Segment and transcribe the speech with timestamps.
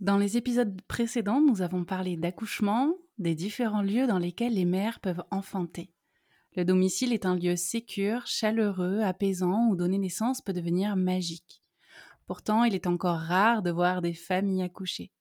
[0.00, 5.00] Dans les épisodes précédents, nous avons parlé d'accouchement, des différents lieux dans lesquels les mères
[5.00, 5.90] peuvent enfanter.
[6.54, 11.62] Le domicile est un lieu sécure, chaleureux, apaisant où donner naissance peut devenir magique.
[12.26, 15.12] Pourtant, il est encore rare de voir des familles accoucher.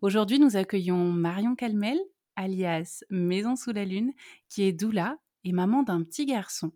[0.00, 1.98] Aujourd'hui, nous accueillons Marion Calmel,
[2.36, 4.12] alias Maison sous la Lune,
[4.48, 6.72] qui est doula et maman d'un petit garçon,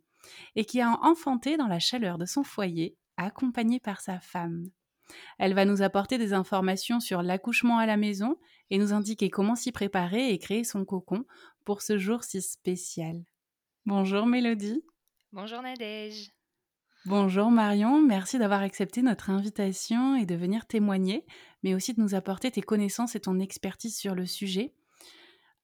[0.56, 4.68] et qui a enfanté dans la chaleur de son foyer, accompagnée par sa femme.
[5.38, 8.36] Elle va nous apporter des informations sur l'accouchement à la maison
[8.70, 11.24] et nous indiquer comment s'y préparer et créer son cocon
[11.64, 13.24] pour ce jour si spécial.
[13.86, 14.84] Bonjour Mélodie.
[15.32, 16.30] Bonjour Nadège.
[17.06, 21.24] Bonjour Marion, merci d'avoir accepté notre invitation et de venir témoigner,
[21.62, 24.74] mais aussi de nous apporter tes connaissances et ton expertise sur le sujet.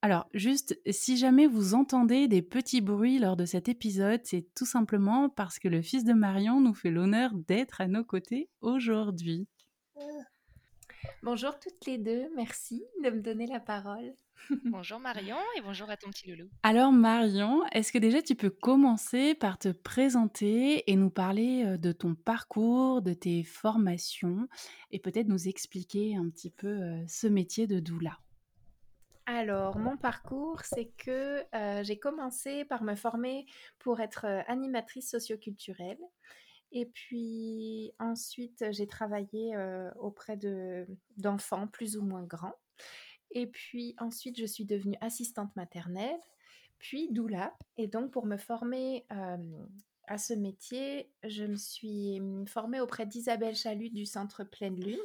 [0.07, 4.65] Alors, juste, si jamais vous entendez des petits bruits lors de cet épisode, c'est tout
[4.65, 9.49] simplement parce que le fils de Marion nous fait l'honneur d'être à nos côtés aujourd'hui.
[11.25, 14.15] Bonjour toutes les deux, merci de me donner la parole.
[14.67, 16.49] bonjour Marion et bonjour à ton petit loulou.
[16.63, 21.79] Alors Marion, est-ce que déjà tu peux commencer par te présenter et nous parler euh,
[21.79, 24.47] de ton parcours, de tes formations
[24.93, 28.21] et peut-être nous expliquer un petit peu euh, ce métier de doula?
[29.27, 33.45] Alors, mon parcours, c'est que euh, j'ai commencé par me former
[33.81, 35.99] pour être euh, animatrice socioculturelle.
[36.71, 40.39] Et puis ensuite, j'ai travaillé euh, auprès
[41.17, 42.55] d'enfants plus ou moins grands.
[43.33, 46.21] Et puis ensuite, je suis devenue assistante maternelle,
[46.79, 47.53] puis doula.
[47.79, 49.07] Et donc, pour me former
[50.07, 54.99] à ce métier, je me suis hum, formée auprès d'Isabelle Chalut du Centre Pleine Lune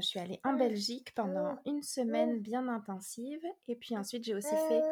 [0.00, 3.44] je suis allée en Belgique pendant une semaine bien intensive.
[3.68, 4.82] Et puis ensuite, j'ai aussi fait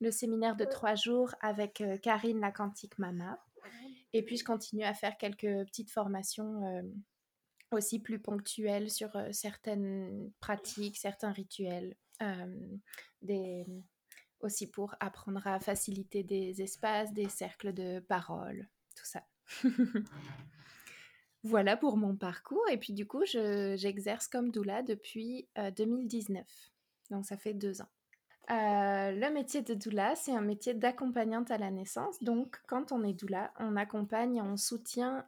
[0.00, 3.38] le séminaire de trois jours avec euh, Karine la Quantique Mama.
[4.12, 6.82] Et puis, je continue à faire quelques petites formations euh,
[7.70, 11.94] aussi plus ponctuelles sur certaines pratiques, certains rituels.
[13.20, 13.66] des,
[14.40, 19.24] aussi pour apprendre à faciliter des espaces, des cercles de parole, tout ça.
[21.48, 22.64] Voilà pour mon parcours.
[22.70, 26.46] Et puis du coup, j'exerce comme doula depuis 2019.
[27.10, 27.88] Donc ça fait deux ans.
[28.50, 32.22] le métier de doula, c'est un métier d'accompagnante à la naissance.
[32.22, 35.24] Donc, quand on est doula, on accompagne, on soutient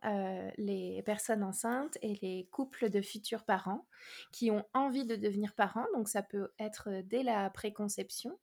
[0.59, 3.87] les personnes enceintes et les couples de futurs parents
[4.33, 5.87] qui ont envie de devenir parents.
[5.95, 8.39] Donc, ça peut être dès la préconception.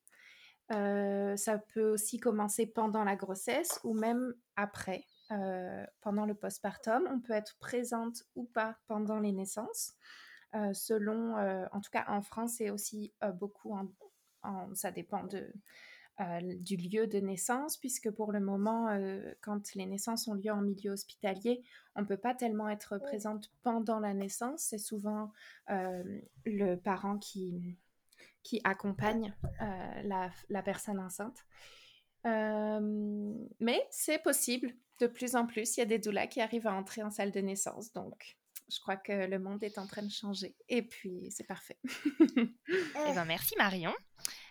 [0.69, 5.05] ça peut aussi commencer pendant la grossesse ou même après.
[5.33, 7.05] Euh, pendant le postpartum.
[7.11, 9.93] On peut être présente ou pas pendant les naissances,
[10.55, 15.51] euh, selon, euh, en tout cas en France, c'est aussi beaucoup, en, ça dépend de,
[16.61, 18.87] du lieu de naissance, puisque pour le moment,
[19.41, 21.61] quand les naissances ont lieu en milieu hospitalier,
[21.95, 24.61] on ne peut pas tellement être présente pendant la naissance.
[24.61, 25.33] C'est souvent
[25.67, 27.77] le parent qui,
[28.43, 31.43] qui accompagne la, la, personne enceinte.
[32.23, 36.73] mais c'est possible de plus en plus, il y a des doulas qui arrivent à
[36.73, 37.93] entrer en salle de naissance.
[37.93, 38.37] Donc,
[38.69, 40.55] je crois que le monde est en train de changer.
[40.69, 41.77] Et puis, c'est parfait.
[42.37, 43.93] eh ben, merci Marion.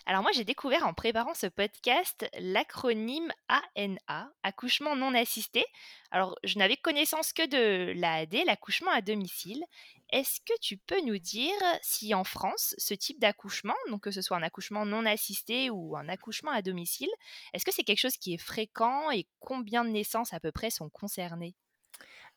[0.09, 5.65] Alors moi, j'ai découvert en préparant ce podcast l'acronyme ANA, accouchement non assisté.
[6.13, 9.65] Alors, je n'avais connaissance que de l'AAD, l'accouchement à domicile.
[10.11, 14.23] Est-ce que tu peux nous dire si en France, ce type d'accouchement, donc que ce
[14.23, 17.11] soit un accouchement non assisté ou un accouchement à domicile,
[17.53, 20.71] est-ce que c'est quelque chose qui est fréquent et combien de naissances à peu près
[20.71, 21.57] sont concernées?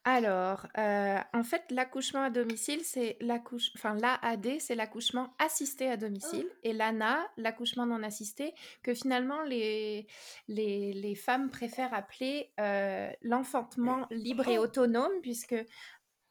[0.06, 5.98] Alors, euh, en fait, l'accouchement à domicile, c'est l'accouchement, enfin l'AAD, c'est l'accouchement assisté à
[5.98, 10.08] domicile, et l'ANA, l'accouchement non assisté, que finalement les,
[10.48, 15.56] les, les femmes préfèrent appeler euh, l'enfantement libre et autonome, puisque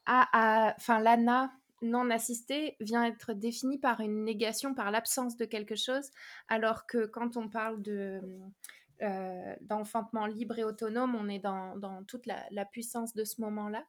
[0.06, 6.10] enfin, l'ANA non assisté vient être défini par une négation, par l'absence de quelque chose,
[6.48, 8.20] alors que quand on parle de
[9.02, 13.84] euh, d'enfantement libre et autonome, on est dans, dans toute la, puissance de ce moment-là.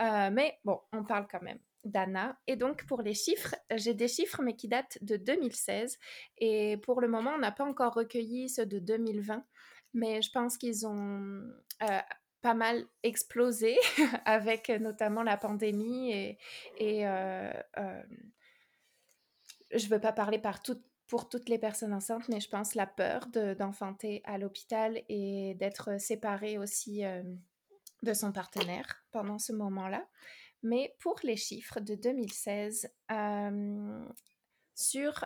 [0.00, 2.38] Euh, mais bon, on parle quand même d'Anna.
[2.46, 5.98] Et donc pour les chiffres, j'ai des chiffres mais qui datent de 2016.
[6.38, 9.44] Et pour le moment, on n'a pas encore recueilli ceux de 2020.
[9.94, 11.42] Mais je pense qu'ils ont
[11.82, 12.00] euh,
[12.42, 13.76] pas mal explosé
[14.24, 16.38] avec notamment la pandémie et,
[16.78, 17.04] et
[19.72, 22.74] je ne veux pas parler par tout- pour toutes les personnes enceintes, mais je pense
[22.74, 27.22] la peur de- d'enfanter à l'hôpital et d'être séparée aussi euh,
[28.02, 30.06] de son partenaire pendant ce moment-là.
[30.62, 34.04] Mais pour les chiffres de 2016, euh,
[34.74, 35.24] sur,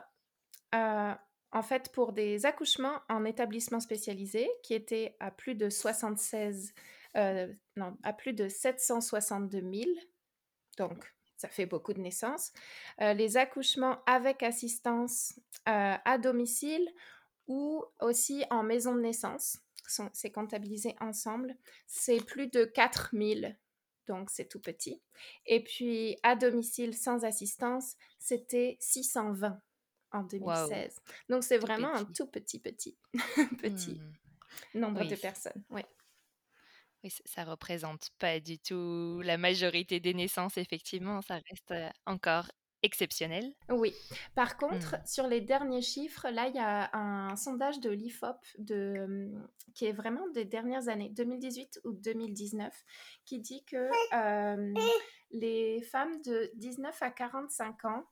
[0.75, 1.15] euh,
[1.53, 6.75] en fait, pour des accouchements en établissement spécialisé qui étaient à plus de 76,
[7.17, 9.91] euh, non, à plus de 762 000,
[10.77, 12.52] donc ça fait beaucoup de naissances.
[13.00, 15.38] Euh, les accouchements avec assistance
[15.69, 16.87] euh, à domicile
[17.48, 19.58] ou aussi en maison de naissance,
[20.12, 21.56] c'est comptabilisé ensemble,
[21.87, 23.58] c'est plus de 4000,
[24.06, 25.00] donc c'est tout petit.
[25.46, 29.60] Et puis à domicile sans assistance, c'était 620
[30.12, 31.00] en 2016.
[31.31, 32.96] Donc c'est vraiment un tout petit, petit,
[33.58, 34.00] petit
[34.75, 34.81] Hmm.
[34.81, 35.62] nombre Oui, de personnes.
[35.70, 35.86] Ouais.
[37.02, 41.75] Oui, ça représente pas du tout la majorité des naissances, effectivement, ça reste
[42.06, 42.47] encore
[42.82, 43.52] exceptionnel.
[43.69, 43.94] Oui.
[44.35, 45.06] Par contre, Hmm.
[45.06, 49.87] sur les derniers chiffres, là, il y a un sondage de l'IFOP de, hum, qui
[49.87, 52.73] est vraiment des dernières années, 2018 ou 2019,
[53.26, 54.75] qui dit que euh,
[55.31, 58.05] les femmes de 19 à 45 ans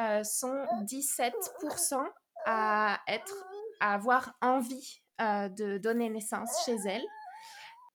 [0.00, 2.04] euh, sont 17%
[2.46, 3.34] à, être,
[3.80, 7.04] à avoir envie euh, de donner naissance chez elles.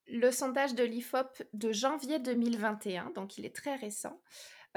[0.08, 4.22] Le sondage de l'IFOP de janvier 2021, donc il est très récent,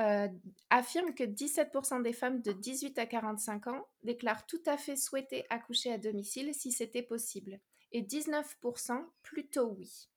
[0.00, 0.28] euh,
[0.70, 5.44] affirme que 17% des femmes de 18 à 45 ans déclarent tout à fait souhaiter
[5.50, 7.60] accoucher à domicile si c'était possible,
[7.92, 10.08] et 19% plutôt oui.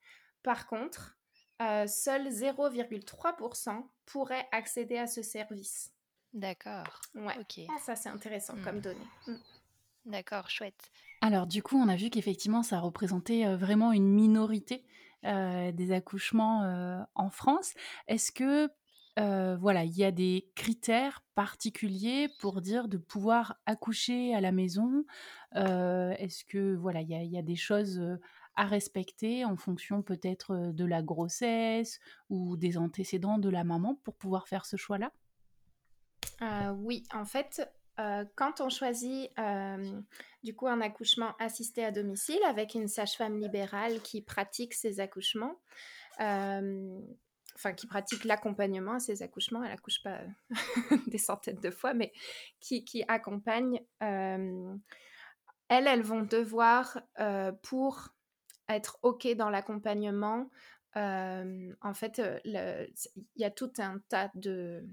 [0.42, 1.18] Par contre,
[1.62, 5.92] euh, seuls 0,3% pourraient accéder à ce service.
[6.33, 7.01] D'accord.
[7.13, 7.62] Ouais, Ok.
[7.86, 8.63] ça c'est intéressant Hmm.
[8.63, 9.07] comme donnée.
[9.27, 9.36] Mm.
[10.06, 10.92] D'accord, chouette.
[11.22, 14.84] Alors du coup, on a vu qu'effectivement, ça représentait euh, vraiment une minorité
[15.24, 17.74] euh, des accouchements euh, en France.
[18.08, 18.70] Est-ce que
[19.16, 25.06] voilà, il y a des critères particuliers pour dire de pouvoir accoucher à la maison?
[25.56, 28.02] Est-ce que voilà, il y a, il y a des choses
[28.56, 32.00] à respecter en fonction peut-être de la grossesse
[32.32, 35.12] ou des antécédents de la maman pour pouvoir faire ce choix-là?
[36.80, 40.01] Oui, en fait, euh, quand on choisit euh,
[40.44, 45.60] du coup un accouchement assisté à domicile avec une sage-femme libérale qui pratique ces accouchements,
[46.19, 47.00] euh,
[47.56, 50.22] enfin qui pratique l'accompagnement à ces accouchements, elle accouche pas
[51.07, 52.12] des centaines de fois, mais
[52.60, 54.80] qui, accompagne, elles,
[55.69, 57.00] elles vont devoir,
[57.62, 58.10] pour
[58.70, 60.50] être OK dans l'accompagnement,
[60.96, 64.84] en fait, il y a tout un tas de,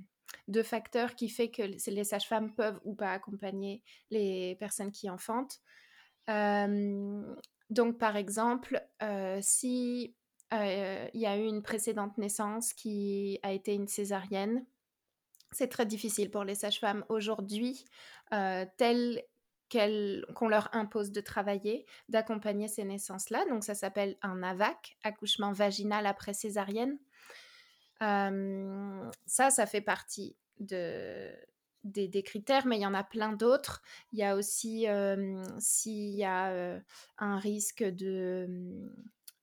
[0.51, 5.61] de facteurs qui fait que les sages-femmes peuvent ou pas accompagner les personnes qui enfantent.
[6.29, 7.23] Euh,
[7.71, 10.17] donc, par exemple, euh, si
[10.53, 14.67] euh, il y a eu une précédente naissance qui a été une césarienne,
[15.53, 17.85] c'est très difficile pour les sages-femmes aujourd'hui,
[18.33, 19.23] euh, telles
[20.35, 23.45] qu'on leur impose de travailler, d'accompagner ces naissances-là.
[23.49, 26.99] Donc ça s'appelle un AVAC, accouchement vaginal après césarienne.
[28.01, 31.31] Ça, ça fait partie de,
[31.85, 33.83] des, critères, mais il y en a plein d'autres.
[34.13, 34.87] Il y a aussi
[35.59, 36.81] s'il y a
[37.19, 38.47] un risque de,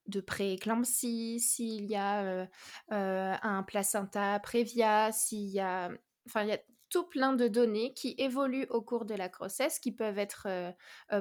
[0.06, 2.48] de prééclampsie, s'il y a
[2.90, 5.90] un placenta prévia, s'il y a...
[6.26, 6.60] Enfin, il y a
[6.90, 10.48] tout plein de données qui évoluent au cours de la grossesse, qui peuvent être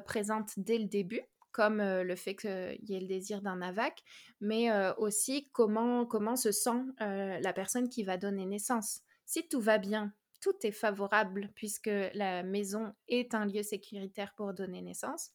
[0.06, 4.04] présentes dès le début, comme le fait qu'il y ait le désir d'un AVAC,
[4.40, 9.02] mais aussi comment, comment se sent la personne qui va donner naissance.
[9.28, 14.54] Si tout va bien tout est favorable puisque la maison est un lieu sécuritaire pour
[14.54, 15.32] donner naissance.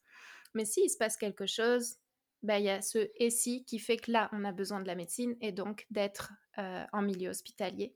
[0.55, 1.97] Mais s'il se passe quelque chose,
[2.43, 4.87] ben, il y a ce et si qui fait que là, on a besoin de
[4.87, 7.95] la médecine et donc d'être en milieu hospitalier.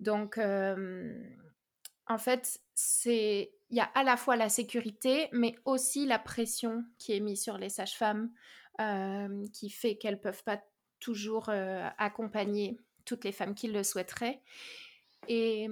[0.00, 6.18] Donc, en fait, c'est il y a à la fois la sécurité, mais aussi la
[6.18, 8.30] pression qui est mise sur les sages-femmes,
[9.52, 10.62] qui fait qu'elles peuvent pas
[11.00, 11.50] toujours
[11.98, 14.42] accompagner toutes les femmes qui le souhaiteraient.
[15.26, 15.68] Et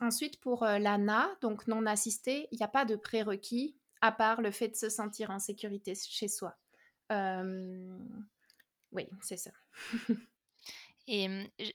[0.00, 4.50] ensuite, pour l'ANA, donc non assistée, il n'y a pas de prérequis à part le
[4.50, 6.56] fait de se sentir en sécurité chez soi.
[7.10, 9.52] oui, c'est ça.
[11.08, 11.28] Et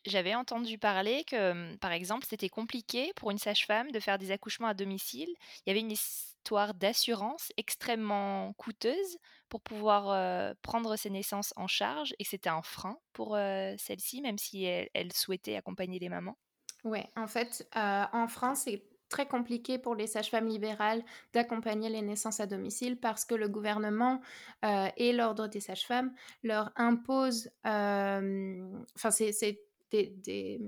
[0.06, 4.68] j'avais entendu parler que, par exemple, c'était compliqué pour une sage-femme de faire des accouchements
[4.68, 5.30] à domicile.
[5.66, 9.18] Il y avait une histoire d'assurance extrêmement coûteuse
[9.50, 13.36] pour pouvoir prendre ses naissances en charge et c'était un frein pour
[13.78, 16.38] celle-ci, même si elle, souhaitait accompagner les mamans.
[16.88, 21.03] Oui, en fait, en France, c'est très compliqué pour les sages-femmes libérales
[21.34, 24.22] d'accompagner les naissances à domicile parce que le gouvernement
[24.63, 26.13] euh, et l'ordre des sages-femmes
[26.44, 28.65] leur imposent, euh,
[28.96, 29.60] enfin c'est
[29.91, 30.62] des,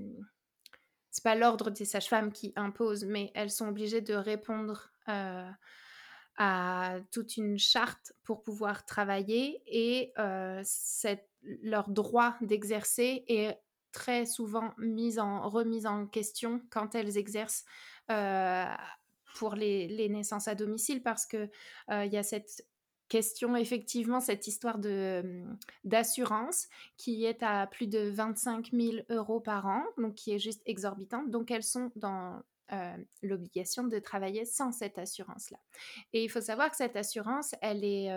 [1.12, 5.50] c'est pas l'ordre des sages-femmes qui impose, mais elles sont obligées de répondre euh,
[6.38, 10.14] à toute une charte pour pouvoir travailler et
[11.62, 13.58] leur droit d'exercer est
[13.92, 17.66] très souvent mise en, remise en question quand elles exercent
[18.12, 18.66] euh,
[19.36, 21.50] pour les, naissances à domicile parce que
[21.92, 22.66] euh, il y a cette
[23.08, 26.68] question, effectivement, cette histoire de, hum, d'assurance
[26.98, 31.32] qui est à plus de 25 000 euros par an, donc qui est juste exorbitante.
[31.32, 32.40] Donc, elles sont dans
[32.72, 35.58] euh, l'obligation de travailler sans cette assurance-là.
[36.14, 38.10] Et il faut savoir que cette assurance, elle est,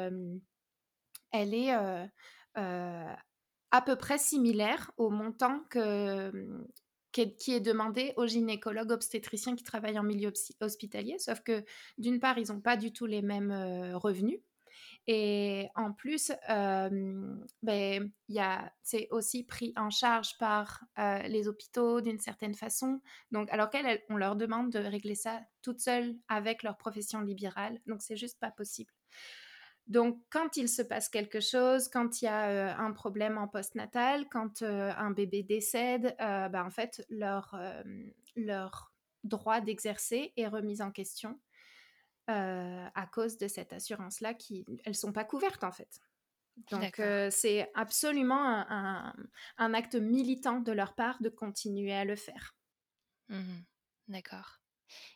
[1.31, 1.73] elle est
[3.73, 6.67] à peu près similaire au montant hum,
[7.12, 11.64] qui est demandé aux gynécologues obstétriciens qui travaillent en milieu hospitalier, sauf que
[11.99, 13.52] d'une part, ils n'ont pas du tout les mêmes
[13.95, 14.38] revenus.
[15.07, 16.33] Et en plus,
[17.62, 18.12] ben,
[18.83, 20.85] c'est aussi pris en charge par
[21.26, 23.00] les hôpitaux d'une certaine façon.
[23.31, 27.81] Donc, alors qu'on leur demande de régler ça toute seule avec leur profession libérale.
[27.87, 28.93] Donc, c'est juste pas possible.
[29.93, 34.27] Donc, quand il se passe quelque chose, quand il y a un problème en postnatal,
[34.31, 37.55] quand un bébé décède, ben, en fait, leur,
[38.35, 41.39] leur droit d'exercer est remis en question
[42.27, 46.01] à cause de cette assurance-là qui, elles sont pas couvertes en fait.
[46.71, 49.15] Donc, c'est absolument un,
[49.59, 52.57] un, acte militant de leur part de continuer à le faire.
[53.29, 53.61] Mmh
[54.09, 54.63] D'accord.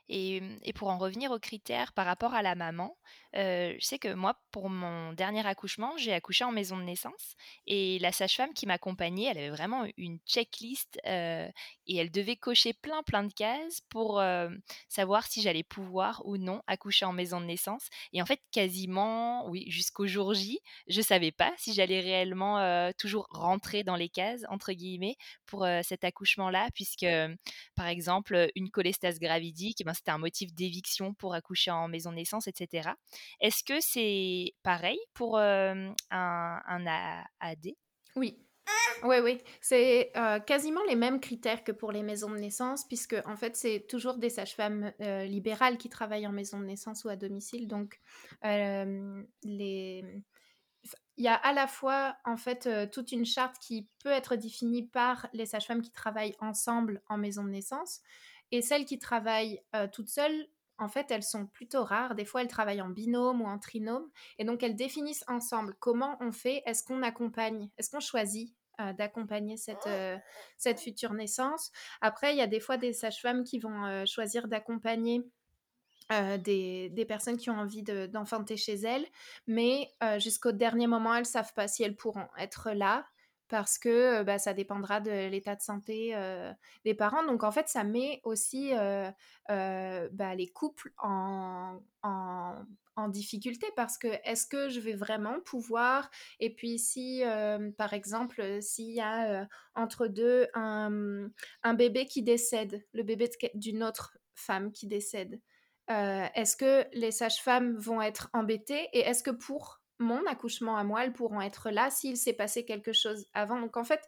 [0.09, 2.97] Et, et, pour en revenir aux critères par rapport à la maman,
[3.37, 7.35] je sais que moi, pour mon dernier accouchement, j'ai accouché en maison de naissance
[7.67, 11.53] et la sage-femme qui m'accompagnait, elle avait vraiment une checklist et
[11.97, 14.23] elle devait cocher plein plein de cases pour
[14.89, 17.89] savoir si j'allais pouvoir ou non accoucher en maison de naissance.
[18.13, 23.27] Et en fait, quasiment, oui, jusqu'au jour J, je savais pas si j'allais réellement toujours
[23.31, 27.07] rentrer dans les cases entre guillemets pour cet accouchement-là, puisque
[27.75, 32.17] par exemple une cholestase gravidique, ben, c'était un motif d'éviction pour accoucher en maison de
[32.17, 32.91] naissance, etc.
[33.41, 37.67] Est-ce que c'est pareil pour un, AD
[38.17, 38.39] Oui,
[39.05, 39.41] oui, oui.
[39.61, 40.13] C'est
[40.47, 44.17] quasiment les mêmes critères que pour les maisons de naissance, puisque en fait, c'est toujours
[44.17, 47.69] des sages-femmes libérales qui travaillent en maison de naissance ou à domicile.
[47.69, 48.01] Donc,
[48.43, 49.25] il
[51.25, 55.29] y a à la fois en fait toute une charte qui peut être définie par
[55.33, 58.01] les sages-femmes qui travaillent ensemble en maison de naissance
[58.53, 59.61] et celles qui travaillent
[59.93, 62.15] toutes seules en fait, elles sont plutôt rares.
[62.15, 64.09] Des fois, elles travaillent en binôme ou en trinôme.
[64.39, 68.93] Et donc, elles définissent ensemble comment on fait, est-ce qu'on accompagne, est-ce qu'on choisit euh,
[68.93, 70.17] d'accompagner cette, euh,
[70.59, 71.73] cette future naissance?
[72.01, 75.23] Après, il y a des fois des sages-femmes qui vont euh, choisir d'accompagner
[76.11, 79.05] des, des, personnes qui ont envie d'enfanter chez elles,
[79.49, 83.05] mais jusqu'au dernier moment, elles ne savent pas si elles pourront être là
[83.49, 86.15] parce que bah, ça dépendra de l'état de santé
[86.85, 87.25] des parents.
[87.25, 88.73] Donc en fait, ça met aussi
[89.49, 96.11] bah, les couples en, en, difficulté parce que est-ce que je vais vraiment pouvoir
[96.41, 97.23] Et puis si,
[97.77, 101.29] par exemple, s'il y a entre deux un,
[101.63, 105.41] un, bébé qui décède, le bébé d'une autre femme qui décède,
[105.89, 111.05] est-ce que les sages-femmes vont être embêtées Et est-ce que pour mon accouchement à moi,
[111.05, 113.61] elles pourront être là s'il s'est passé quelque chose avant.
[113.61, 114.03] Donc en fait,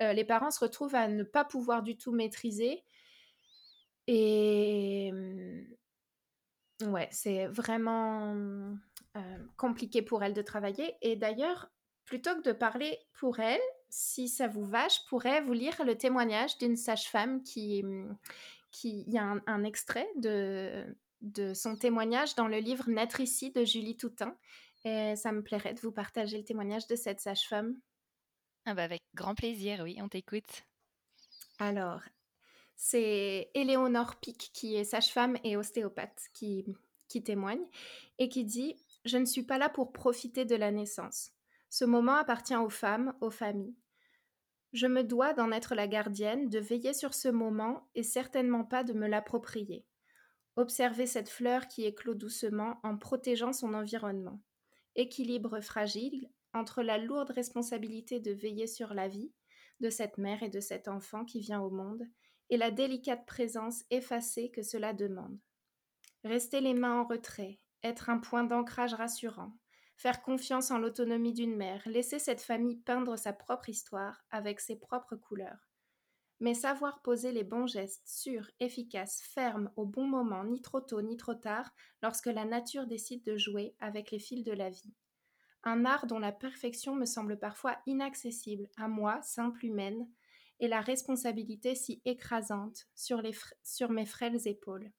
[0.00, 2.84] euh, les parents se retrouvent à ne pas pouvoir du tout maîtriser.
[4.06, 8.34] Et mmh, ouais, c'est vraiment
[9.16, 10.96] euh, compliqué pour elles de travailler.
[11.02, 11.70] Et d'ailleurs,
[12.04, 15.96] plutôt que de parler pour elles, si ça vous va, je pourrais vous lire le
[15.96, 18.16] témoignage d'une sage-femme qui, mmh,
[18.70, 20.84] qui, il y a un, un extrait de,
[21.20, 24.36] de son témoignage dans le livre Naître ici de Julie Toutain.
[24.84, 27.76] Et ça me plairait de vous partager le témoignage de cette sage-femme.
[28.66, 30.64] Ah bah avec grand plaisir, oui, on t'écoute.
[31.58, 32.00] Alors,
[32.76, 36.64] c'est Éléonore Pic, qui est sage-femme et ostéopathe, qui,
[37.08, 37.64] qui témoigne
[38.18, 41.30] et qui dit Je ne suis pas là pour profiter de la naissance.
[41.70, 43.76] Ce moment appartient aux femmes, aux familles.
[44.72, 48.82] Je me dois d'en être la gardienne, de veiller sur ce moment et certainement pas
[48.82, 49.86] de me l'approprier.
[50.56, 54.40] Observer cette fleur qui éclot doucement en protégeant son environnement.
[54.96, 59.32] Équilibre fragile entre la lourde responsabilité de veiller sur la vie
[59.80, 62.04] de cette mère et de cet enfant qui vient au monde
[62.50, 65.38] et la délicate présence effacée que cela demande.
[66.22, 69.52] Rester les mains en retrait, être un point d'ancrage rassurant,
[69.96, 74.76] faire confiance en l'autonomie d'une mère, laisser cette famille peindre sa propre histoire avec ses
[74.76, 75.73] propres couleurs.
[76.40, 81.00] Mais savoir poser les bons gestes, sûrs, efficaces, fermes, au bon moment, ni trop tôt
[81.00, 81.72] ni trop tard,
[82.02, 84.94] lorsque la nature décide de jouer avec les fils de la vie.
[85.62, 90.06] Un art dont la perfection me semble parfois inaccessible à moi, simple humaine,
[90.60, 93.22] et la responsabilité si écrasante sur,
[93.90, 94.92] mes frêles épaules.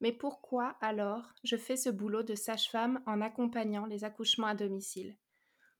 [0.00, 5.16] Mais pourquoi alors je fais ce boulot de sage-femme en accompagnant les accouchements à domicile?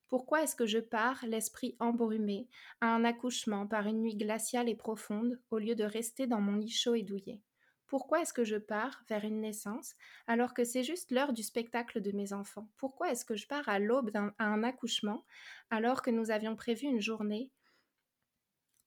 [0.08, 2.48] Pourquoi est-ce que je pars, l'esprit embrumé,
[2.80, 6.56] à un accouchement par une nuit glaciale et profonde au lieu de rester dans mon
[6.56, 7.42] lit chaud et douillet?
[7.86, 9.94] Pourquoi est-ce que je pars vers une naissance
[10.26, 12.70] alors que c'est juste l'heure du spectacle de mes enfants?
[12.78, 15.26] Pourquoi est-ce que je pars à l'aube à un accouchement
[15.70, 17.52] alors que nous avions prévu une journée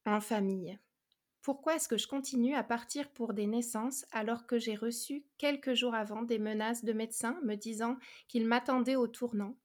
[0.07, 0.79] en famille?
[1.41, 5.73] Pourquoi est-ce que je continue à partir pour des naissances alors que j'ai reçu quelques
[5.75, 7.97] jours avant des menaces de médecins me disant
[8.29, 9.57] qu'ils m'attendaient au tournant?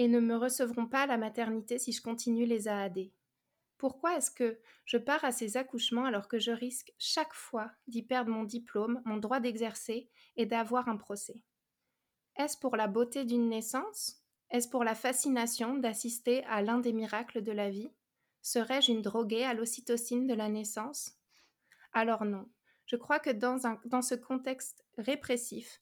[0.00, 3.10] Et ne me recevront pas à la maternité si je continue les AAD
[3.76, 8.02] Pourquoi est-ce que je pars à ces accouchements alors que je risque chaque fois d'y
[8.02, 11.42] perdre mon diplôme, mon droit d'exercer et d'avoir un procès?
[12.36, 14.24] Est-ce pour la beauté d'une naissance?
[14.48, 17.92] Est-ce pour la fascination d'assister à l'un des miracles de la vie?
[18.40, 21.18] Serais-je une droguée à l'ocytocine de la naissance?
[21.92, 22.48] Alors non.
[22.86, 25.78] Je crois que dans, dans ce contexte répressif,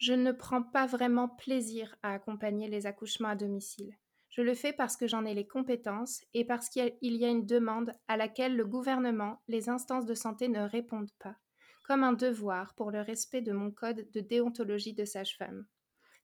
[0.00, 3.94] je ne prends pas vraiment plaisir à accompagner les accouchements à domicile.
[4.30, 7.44] Je le fais parce que j'en ai les compétences et parce qu'il y a une
[7.44, 11.36] demande à laquelle le gouvernement, les instances de santé ne répondent pas,
[11.84, 15.66] comme un devoir pour le respect de mon code de déontologie de sage-femme.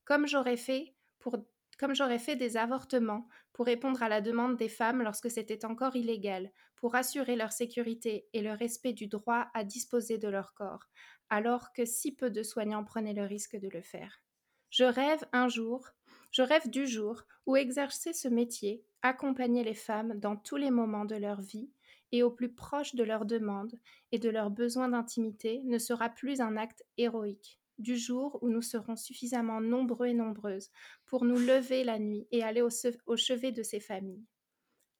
[0.04, 1.36] Comme j'aurais fait pour
[1.78, 5.96] comme j'aurais fait des avortements pour répondre à la demande des femmes lorsque c'était encore
[5.96, 10.84] illégal, pour assurer leur sécurité et le respect du droit à disposer de leur corps,
[11.30, 14.22] alors que si peu de soignants prenaient le risque de le faire.
[14.70, 15.88] Je rêve un jour,
[16.30, 21.04] je rêve du jour où exercer ce métier, accompagner les femmes dans tous les moments
[21.04, 21.70] de leur vie
[22.12, 23.78] et au plus proche de leurs demandes
[24.12, 28.62] et de leurs besoins d'intimité ne sera plus un acte héroïque, du jour où nous
[28.62, 30.70] serons suffisamment nombreux et nombreuses
[31.04, 34.24] pour nous lever la nuit et aller au, chevet de ces familles.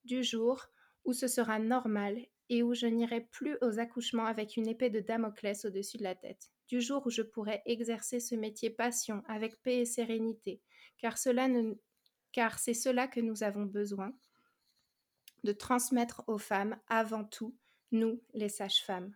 [0.05, 0.67] Du jour
[1.05, 5.01] où ce sera normal et où je n'irai plus aux accouchements avec une épée de
[5.01, 6.51] Damoclès au-dessus de la tête.
[6.69, 10.61] Du jour où je pourrai exercer ce métier passion avec paix et sérénité,
[10.99, 14.13] car c'est cela que nous avons besoin
[15.45, 17.57] de transmettre aux femmes avant tout,
[17.93, 19.15] nous les sages-femmes.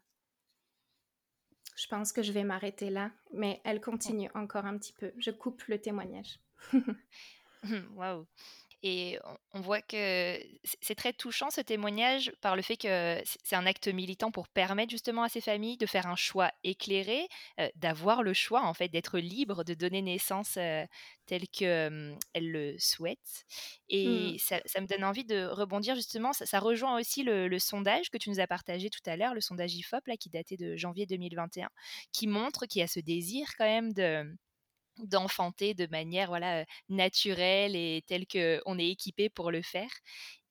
[1.80, 5.12] Je pense que je vais m'arrêter là, mais elle continue encore un petit peu.
[5.16, 6.38] Je coupe le témoignage.
[7.96, 8.26] Waouh.
[8.82, 9.18] Et
[9.52, 10.38] on voit que
[10.80, 14.90] c'est très touchant ce témoignage par le fait que c'est un acte militant pour permettre
[14.90, 18.88] justement à ces familles de faire un choix éclairé, euh, d'avoir le choix en fait
[18.88, 20.86] d'être libre de donner naissance euh,
[21.26, 23.44] tel qu'elles le souhaitent.
[23.90, 24.38] Et mmh.
[24.38, 28.40] ça, me donne envie de rebondir justement, ça, rejoint aussi le, sondage que tu nous
[28.40, 31.68] as partagé tout à l'heure, le sondage IFOP là, qui datait de janvier 2021,
[32.12, 34.24] qui montre qu'il y a ce désir quand même de
[35.06, 39.90] d'enfanter de manière voilà naturelle et telle qu'on est équipé pour le faire.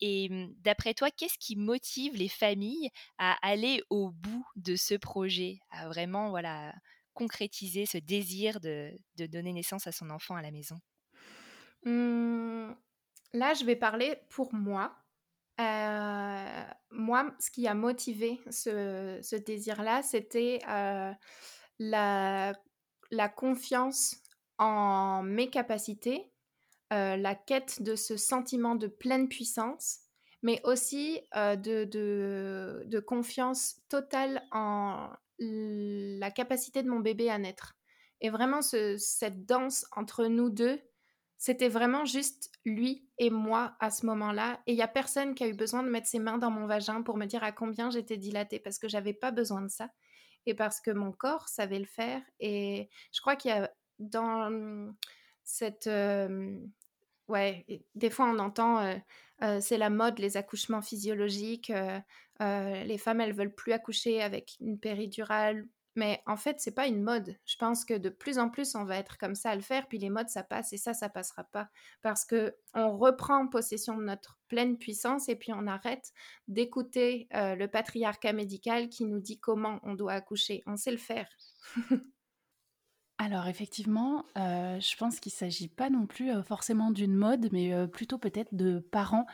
[0.01, 4.95] Et mmh, d'après toi, qu'est-ce qui motive les familles à aller au bout de ce
[4.95, 6.73] projet, à vraiment voilà
[7.13, 10.79] concrétiser ce désir de, donner naissance à son enfant à la maison?
[11.83, 12.73] Mmh,
[13.33, 14.95] Là, je vais parler pour moi.
[16.91, 20.59] moi, ce qui a motivé ce, désir-là, c'était
[21.79, 22.53] la,
[23.11, 24.15] la confiance
[24.59, 26.31] en mes capacités,
[26.93, 29.99] euh, la quête de ce sentiment de pleine puissance,
[30.43, 37.75] mais aussi euh, de, de, confiance totale en la capacité de mon bébé à naître.
[38.21, 40.81] Et vraiment, cette danse entre nous deux,
[41.37, 44.59] c'était vraiment juste lui et moi à ce moment-là.
[44.67, 46.67] Et il n'y a personne qui a eu besoin de mettre ses mains dans mon
[46.67, 49.89] vagin pour me dire à combien j'étais dilatée, parce que j'avais pas besoin de ça.
[50.45, 52.21] et parce que mon corps savait le faire.
[52.39, 54.93] Et je crois qu'il y a dans
[55.43, 55.89] cette...
[57.27, 58.99] ouais, des fois on entend,
[59.59, 61.71] c'est la mode, les accouchements physiologiques,
[62.39, 65.67] les femmes, elles veulent plus accoucher avec une péridurale
[65.99, 67.35] mais en fait, c'est pas une mode.
[67.45, 69.87] Je pense que de plus en plus, on va être comme ça à le faire,
[69.87, 71.69] puis les modes, ça passe, et ça, ça passera pas.
[72.01, 76.13] Parce que on reprend possession de notre pleine puissance, et puis on arrête
[76.47, 80.63] d'écouter le patriarcat médical qui nous dit comment on doit accoucher.
[80.67, 81.27] On sait le faire.
[83.21, 87.49] Alors effectivement, euh, je pense qu'il ne s'agit pas non plus euh, forcément d'une mode,
[87.51, 89.25] mais plutôt peut-être de parents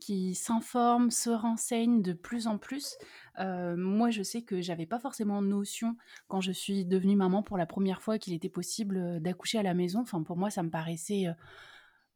[0.00, 2.96] qui s'informent, se renseignent de plus en plus.
[3.38, 5.96] Euh, moi, je sais que j'avais pas forcément notion
[6.28, 9.62] quand je suis devenue maman pour la première fois qu'il était possible euh, d'accoucher à
[9.62, 10.00] la maison.
[10.00, 11.32] Enfin, pour moi, ça me paraissait euh,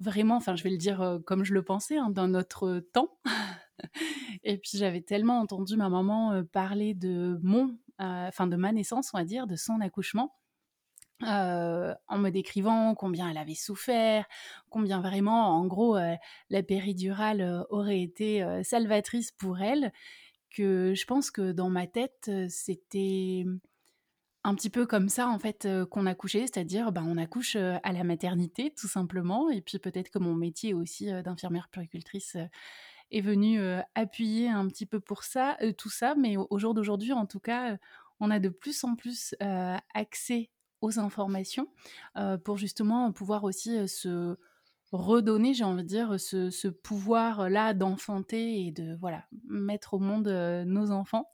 [0.01, 3.19] vraiment, enfin, je vais le dire comme je le pensais, hein, dans notre temps.
[4.45, 9.25] Et puis, j'avais tellement entendu ma maman parler de mon, de ma naissance, on va
[9.25, 10.40] dire, de son accouchement
[11.23, 14.27] en me décrivant combien elle avait souffert,
[14.69, 15.97] combien vraiment, en gros,
[16.51, 19.93] la péridurale aurait été salvatrice pour elle,
[20.51, 23.45] que je pense que dans ma tête, c'était
[24.43, 28.05] un petit peu comme ça en fait qu'on accouchait, c'est-à-dire ben, on accouche à la
[28.05, 32.37] maternité tout simplement, et puis peut-être que mon métier aussi d'infirmière puricultrice
[33.11, 33.61] est venu
[33.95, 37.77] appuyer un petit peu pour ça, tout ça, mais au, jour d'aujourd'hui en tout cas,
[38.21, 39.35] on a de plus en plus
[39.95, 41.69] accès aux informations
[42.45, 44.37] pour justement pouvoir aussi se
[44.93, 50.29] redonner, j'ai envie de dire, ce, pouvoir-là d'enfanter et de voilà mettre au monde
[50.67, 51.31] nos enfants.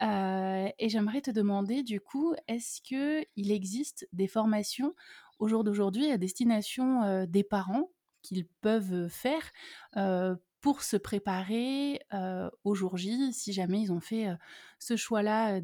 [0.00, 4.94] et j'aimerais te demander du coup, est-ce que il existe des formations
[5.38, 7.90] au jour d'aujourd'hui à destination des parents
[8.22, 9.52] qu'ils peuvent faire
[10.60, 12.00] pour se préparer
[12.62, 14.28] au jour J, si jamais ils ont fait
[14.78, 15.60] ce choix-là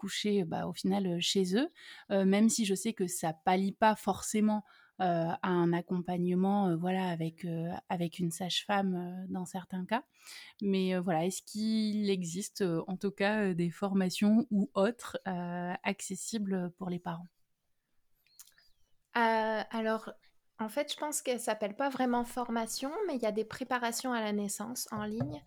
[0.00, 1.68] coucher bah, au final chez eux,
[2.24, 4.64] même si je sais que ça pallie pas forcément
[4.98, 7.46] à un accompagnement voilà avec
[7.88, 10.04] avec une sage-femme dans certains cas.
[10.62, 15.18] Mais voilà est-ce qu'il existe en tout cas des formations ou autres
[15.82, 17.28] accessibles pour les parents?
[19.14, 20.10] Alors
[20.60, 24.12] en fait, je pense qu'elle s'appelle pas vraiment formation, mais il y a des préparations
[24.12, 25.42] à la naissance en ligne.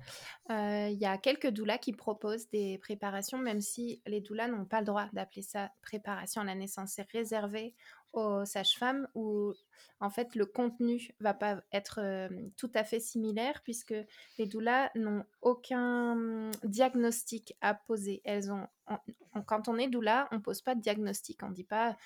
[0.49, 4.65] Euh, il y a quelques doulas qui proposent des préparations, même si les doulas n'ont
[4.65, 6.93] pas le droit d'appeler ça préparation à la naissance.
[6.95, 7.76] C'est réservé
[8.13, 9.54] aux sages-femmes où
[9.99, 11.99] en fait le contenu va pas être
[12.58, 13.95] tout à fait similaire puisque
[14.38, 18.21] les doulas n'ont aucun hum, diagnostic à poser.
[18.23, 18.67] Elles ont,
[19.47, 21.41] quand on est doula, on pose pas de diagnostic.
[21.43, 21.97] On dit pas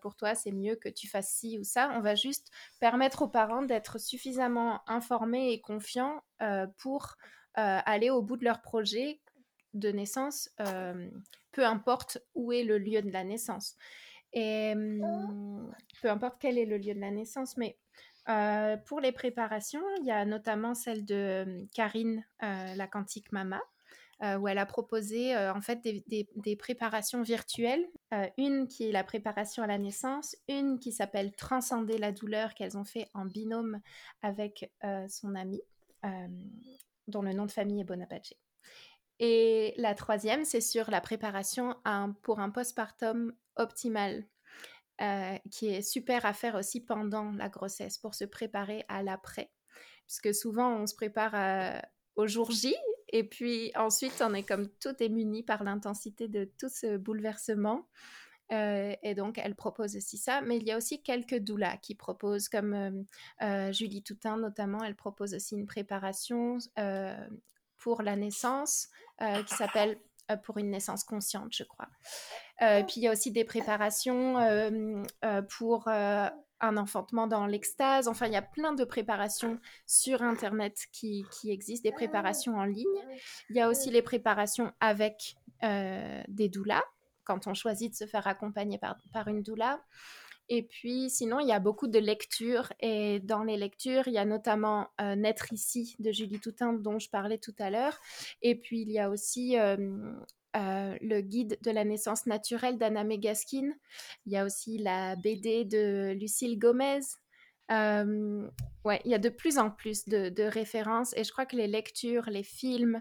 [0.00, 1.92] pour toi c'est mieux que tu fasses ci ou ça.
[1.94, 6.22] On va juste permettre aux parents d'être suffisamment informés et confiants
[6.78, 7.16] pour
[7.54, 9.20] aller au bout de leur projet
[9.74, 10.50] de naissance,
[11.52, 13.76] peu importe où est le lieu de la naissance.
[14.32, 17.78] Et mmh, peu importe quel est le lieu de la naissance, mais
[18.86, 23.60] pour les préparations, il y a notamment celle de mmh, Karine, la Quantique Mama,
[24.22, 27.84] où elle a proposé en fait des, préparations virtuelles.
[28.38, 32.78] une qui est la préparation à la naissance, une qui s'appelle Transcender la douleur qu'elles
[32.78, 33.80] ont fait en binôme
[34.22, 34.70] avec
[35.08, 35.62] son amie,
[37.08, 38.34] dont le nom de famille est Bonaparte.
[39.20, 41.76] Et la troisième, c'est sur la préparation
[42.22, 44.24] pour un postpartum optimale,
[45.02, 49.50] euh, qui est super à faire aussi pendant la grossesse pour se préparer à l'après.
[50.06, 51.78] Puisque souvent, on se prépare euh,
[52.16, 52.74] au jour J
[53.08, 57.88] et puis ensuite, on est comme tout est muni par l'intensité de tout ce bouleversement.
[58.52, 60.42] Euh, et donc, elle propose aussi ça.
[60.42, 63.04] Mais il y a aussi quelques doulas qui proposent, comme
[63.70, 66.58] Julie Toutain notamment, elle propose aussi une préparation
[67.80, 68.88] pour la naissance
[69.20, 69.98] qui s'appelle
[70.44, 71.88] Pour une naissance consciente, je crois.
[72.62, 78.06] Euh, puis il y a aussi des préparations euh, euh, pour un enfantement dans l'extase.
[78.06, 82.86] Enfin, il y a plein de préparations sur Internet qui, existent, des préparations en ligne.
[83.48, 86.84] Il y a aussi les préparations avec des doulas,
[87.24, 89.80] quand on choisit de se faire accompagner par, par une doula.
[90.52, 92.72] Et puis, sinon, il y a beaucoup de lectures.
[92.80, 97.08] Et dans les lectures, il y a notamment Naître ici de Julie Toutain, dont je
[97.08, 97.98] parlais tout à l'heure.
[98.42, 99.56] Et puis, il y a aussi
[100.56, 103.70] euh, le guide de la naissance naturelle d'Anna Megaskin.
[104.26, 107.00] Il y a aussi la BD de Lucille Gomez.
[107.70, 108.48] Euh,
[108.84, 111.68] ouais, il y a de plus en plus de, références et je crois que les
[111.68, 113.00] lectures, les films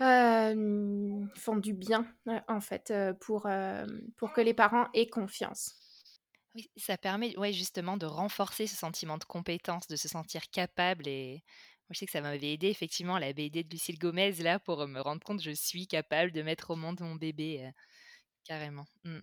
[0.00, 2.06] euh, font du bien
[2.48, 3.46] en fait pour,
[4.16, 5.89] pour que les parents aient confiance.
[6.54, 11.06] Oui, ça permet ouais, justement de renforcer ce sentiment de compétence, de se sentir capable
[11.06, 11.44] et
[11.90, 15.00] je sais que ça m'avait aidé effectivement la BD de Lucille Gomez là pour me
[15.00, 17.70] rendre compte je suis capable de mettre au monde mon bébé.
[18.44, 18.86] carrément.
[19.04, 19.20] Mmh.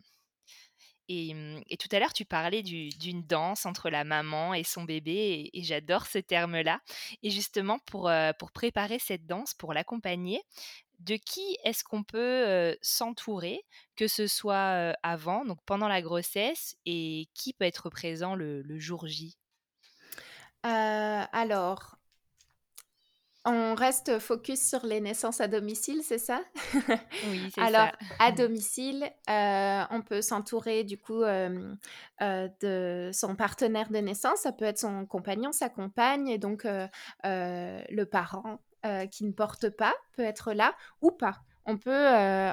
[1.09, 5.49] Mmh, et, tout à l'heure, tu parlais d'une danse entre la maman et son bébé,
[5.53, 6.81] et, j'adore ce terme-là.
[7.23, 10.41] Et justement, pour, pour préparer cette danse, pour l'accompagner,
[10.99, 13.63] de qui est-ce qu'on peut s'entourer,
[13.95, 19.07] que ce soit avant, donc pendant la grossesse, et qui peut être présent le, jour
[19.07, 19.37] J?
[20.63, 21.97] Alors,
[23.49, 26.41] on reste focus sur les naissances à domicile, c'est ça?
[26.73, 28.15] Oui, c'est Alors, ça.
[28.19, 31.73] à domicile, euh, on peut s'entourer du coup euh,
[32.21, 34.39] euh, de son partenaire de naissance.
[34.39, 36.67] Ça peut être son compagnon, sa compagne, et donc
[37.23, 38.59] le parent
[39.11, 41.41] qui ne porte pas peut être là ou pas.
[41.65, 42.07] On peut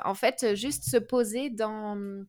[0.04, 2.24] en fait juste se poser dans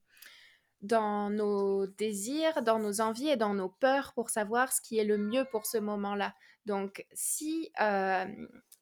[0.86, 5.04] dans nos désirs, dans nos envies et dans nos peurs pour savoir ce qui est
[5.04, 6.36] le mieux pour ce moment-là.
[6.66, 8.26] Donc, si euh,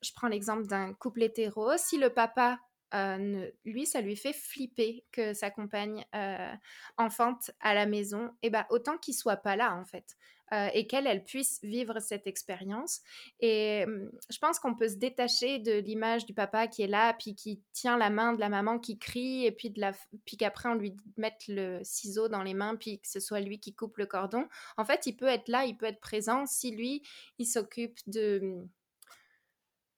[0.02, 2.60] je prends l'exemple d'un couple hétéro, si le papa,
[2.94, 6.54] euh, lui, ça lui fait flipper que sa compagne euh,
[6.98, 10.16] enfante à la maison, et eh ben autant qu'il soit pas là en fait.
[10.54, 13.02] Euh, et qu'elle, elle puisse vivre cette expérience.
[13.40, 13.86] Et
[14.30, 17.62] je pense qu'on peut se détacher de l'image du papa qui est là, puis qui
[17.72, 19.94] tient la main de la maman qui crie, et puis, de la,
[20.26, 23.60] puis qu'après on lui mette le ciseau dans les mains, puis que ce soit lui
[23.60, 24.48] qui coupe le cordon.
[24.78, 27.02] En fait, il peut être là, il peut être présent si lui,
[27.40, 28.64] il s'occupe de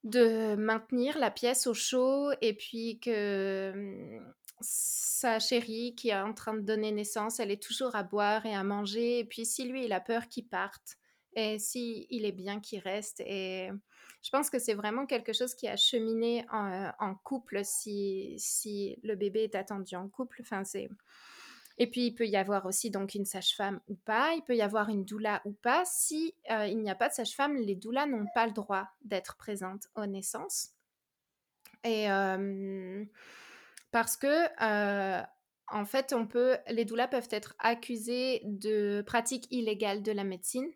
[0.03, 4.21] de maintenir la pièce au chaud et puis que
[4.61, 8.55] sa chérie qui est en train de donner naissance, elle est toujours à boire et
[8.55, 9.19] à manger.
[9.19, 10.97] Et puis si lui, il a peur qu'il parte,
[11.35, 13.21] et si il est bien qu'il reste.
[13.21, 13.69] Et
[14.21, 19.15] je pense que c'est vraiment quelque chose qui a cheminé en, couple si, si le
[19.15, 20.37] bébé est attendu en couple.
[20.41, 20.89] Enfin, c'est...
[21.77, 24.61] Et puis, il peut y avoir aussi donc une sage-femme ou pas, il peut y
[24.61, 25.83] avoir une doula ou pas.
[25.85, 29.35] Si euh, il n'y a pas de sage-femme, les doulas n'ont pas le droit d'être
[29.35, 30.69] présentes aux naissances.
[31.83, 32.07] Et...
[33.95, 35.23] parce que
[35.69, 40.69] en fait, on peut, les doulas peuvent être accusées de pratiques illégales de la médecine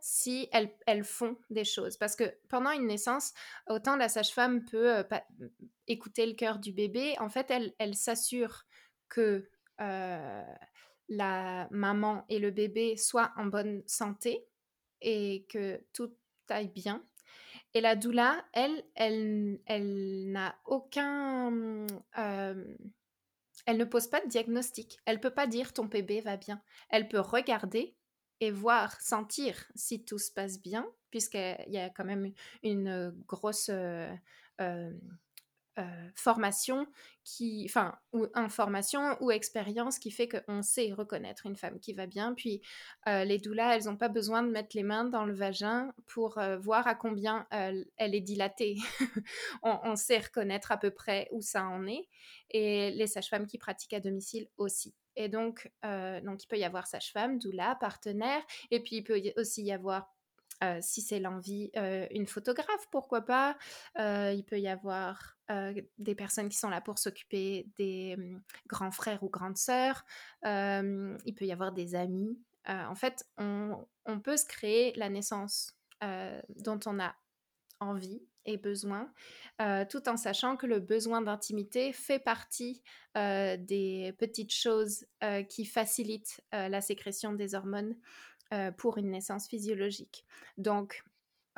[0.00, 1.98] si elles, font des choses.
[1.98, 3.34] Parce que pendant une naissance,
[3.68, 5.04] autant la sage-femme peut
[5.86, 8.64] écouter le cœur du bébé, en fait, elle, s'assure
[9.10, 14.46] que la maman et le bébé soient en bonne santé
[15.02, 16.16] et que tout
[16.48, 17.04] aille bien.
[17.74, 21.86] Et la doula, elle, elle, elle n'a aucun...
[23.66, 24.98] Elle ne pose pas de diagnostic.
[25.04, 26.62] Elle peut pas dire ton bébé va bien.
[26.88, 27.96] Elle peut regarder
[28.40, 32.32] et voir, sentir si tout se passe bien, puisqu'il y a quand même
[32.62, 33.70] une grosse
[35.78, 36.86] euh, formation
[37.24, 42.06] qui, enfin, ou information ou expérience qui fait qu'on sait reconnaître une femme qui va
[42.06, 42.34] bien.
[42.34, 42.60] Puis
[43.08, 46.36] euh, les doulas, elles n'ont pas besoin de mettre les mains dans le vagin pour
[46.36, 48.76] euh, voir à combien elle est dilatée.
[49.62, 52.06] on, sait reconnaître à peu près où ça en est.
[52.50, 54.94] Et les sages-femmes qui pratiquent à domicile aussi.
[55.16, 59.62] Et donc, donc il peut y avoir sage-femme, doula, partenaire, et puis il peut aussi
[59.62, 60.10] y avoir
[60.80, 61.70] si c'est l'envie,
[62.10, 63.56] une photographe, pourquoi pas.
[63.98, 65.36] il peut y avoir
[65.98, 70.04] des personnes qui sont là pour s'occuper des mmh, grands frères ou grandes sœurs.
[70.44, 72.38] il peut y avoir des amis.
[72.66, 73.86] en fait, on,
[74.22, 77.14] peut se créer la naissance dont on a
[77.80, 79.12] envie et besoin,
[79.88, 82.82] tout en sachant que le besoin d'intimité fait partie
[83.14, 85.06] des petites choses
[85.48, 87.94] qui facilitent la sécrétion des hormones
[88.52, 90.26] euh, pour une naissance physiologique.
[90.58, 91.04] Donc,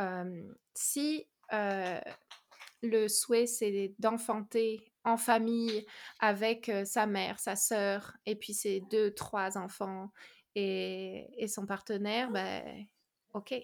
[0.00, 2.00] euh, si euh,
[2.82, 5.84] le souhait, c'est d'enfanter en famille
[6.20, 10.12] avec sa mère, sa sœur, et puis ses deux, trois enfants
[10.54, 12.86] et, et son partenaire, ben,
[13.32, 13.54] ok.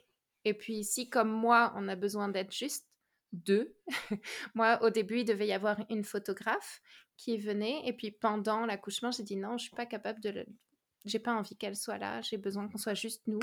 [0.44, 2.88] Et puis, si comme moi, on a besoin d'être juste
[3.32, 3.76] deux,
[4.54, 6.82] moi, au début, il devait y avoir une photographe
[7.16, 10.46] qui venait, et puis pendant l'accouchement, j'ai dit non, je suis pas capable de le,
[11.04, 13.40] j'ai pas envie qu'elle soit là, j'ai besoin qu'on soit juste nous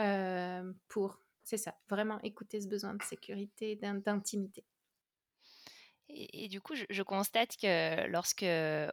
[0.00, 4.64] euh, pour, c'est ça, vraiment écouter ce besoin de sécurité, d'intimité.
[6.10, 8.46] Et, du coup, je, constate que lorsque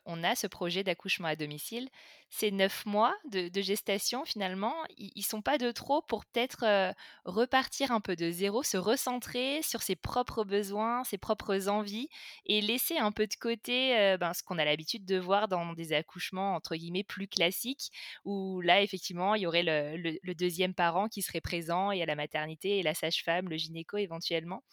[0.05, 1.89] on a ce projet d'accouchement à domicile,
[2.29, 8.01] ces neuf mois de, gestation, finalement, ils, sont pas de trop pour peut-être repartir un
[8.01, 12.09] peu de zéro, se recentrer sur ses propres besoins, ses propres envies,
[12.45, 15.93] et laisser un peu de côté ben, ce qu'on a l'habitude de voir dans des
[15.93, 17.91] accouchements entre guillemets plus classiques,
[18.25, 22.15] où là, effectivement, il y aurait le, deuxième parent qui serait présent, et à la
[22.15, 24.63] maternité et la sage-femme, le gynéco éventuellement.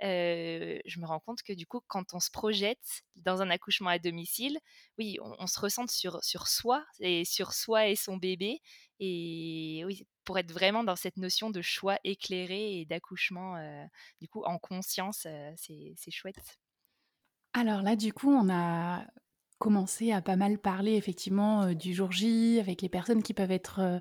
[0.00, 3.98] Je me rends compte que du coup, quand on se projette dans un accouchement à
[3.98, 4.58] domicile,
[4.98, 8.60] oui, on, se ressent sur, sur soi et sur soi et son bébé.
[9.00, 13.56] Et oui, pour être vraiment dans cette notion de choix éclairé et d'accouchement,
[14.20, 16.58] du coup, en conscience, c'est chouette.
[17.54, 19.04] Alors là, du coup, on a
[19.58, 24.00] commencé à pas mal parler effectivement du jour J avec les personnes qui peuvent être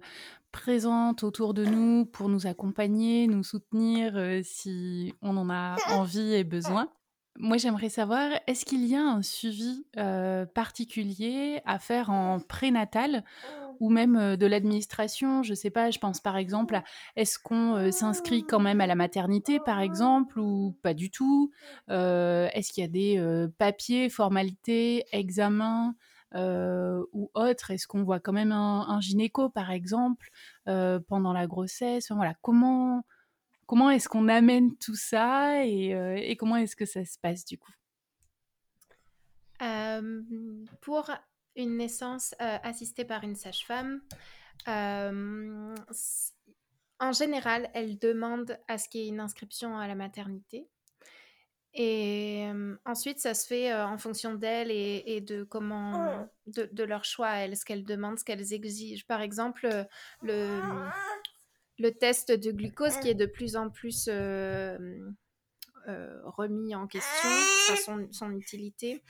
[0.51, 6.43] présentes autour de nous pour nous accompagner, nous soutenir si on en a envie et
[6.43, 6.89] besoin.
[7.39, 9.85] Moi, j'aimerais savoir, est-ce qu'il y a un suivi
[10.55, 13.23] particulier à faire en prénatal
[13.79, 15.43] ou même de l'administration?
[15.43, 16.83] Je ne sais pas, je pense par exemple à
[17.15, 21.51] est-ce qu'on s'inscrit quand même à la maternité, par exemple, ou pas du tout?
[21.89, 25.93] Est-ce qu'il y a des papiers, formalités, examens
[26.33, 27.69] ou autres?
[27.69, 30.29] Est-ce qu'on voit quand même un, gynéco, par exemple,
[30.65, 32.11] pendant la grossesse?
[32.11, 33.03] Voilà, comment
[33.67, 37.71] comment est-ce qu'on amène tout ça et, comment est-ce que ça se passe du coup?
[40.81, 41.11] Pour
[41.55, 44.01] une naissance assistée par une sage-femme,
[46.99, 50.67] en général, elle demande à ce qu'il y ait une inscription à la maternité.
[51.79, 52.47] Et
[52.85, 57.65] ensuite, ça se fait en fonction d'elles et, de comment, de, leur choix, elles, ce
[57.65, 59.05] qu'elles demandent, ce qu'elles exigent.
[59.07, 59.69] Par exemple,
[60.23, 60.59] le,
[61.79, 64.99] le test de glucose qui est de plus en plus euh,
[65.87, 67.29] euh, remis en question,
[68.11, 69.03] son, utilité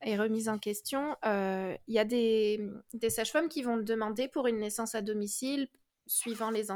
[0.00, 1.16] est remise en question.
[1.24, 5.02] Euh, il y a des, des sages-femmes qui vont le demander pour une naissance à
[5.02, 5.68] domicile,
[6.06, 6.66] suivant les,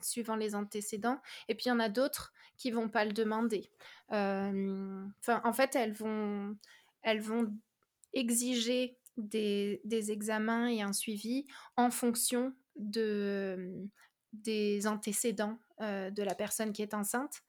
[0.00, 3.70] suivant les antécédents, et puis il y en a d'autres qui vont pas le demander.
[4.08, 6.56] Enfin, en fait, elles vont,
[7.02, 7.52] elles vont
[8.14, 13.88] exiger des, des, examens et un suivi en fonction de,
[14.32, 17.42] des antécédents de la personne qui est enceinte.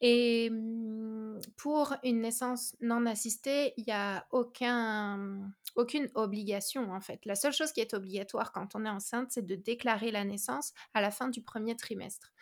[0.00, 7.24] Et mmh, pour une naissance non assistée, il n'y a aucun, aucune obligation en fait.
[7.26, 10.72] La seule chose qui est obligatoire quand on est enceinte, c'est de déclarer la naissance
[10.94, 12.32] à la fin du premier trimestre.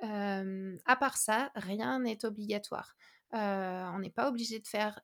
[0.00, 2.96] à part ça, rien n'est obligatoire.
[3.32, 5.00] On n'est pas obligé de faire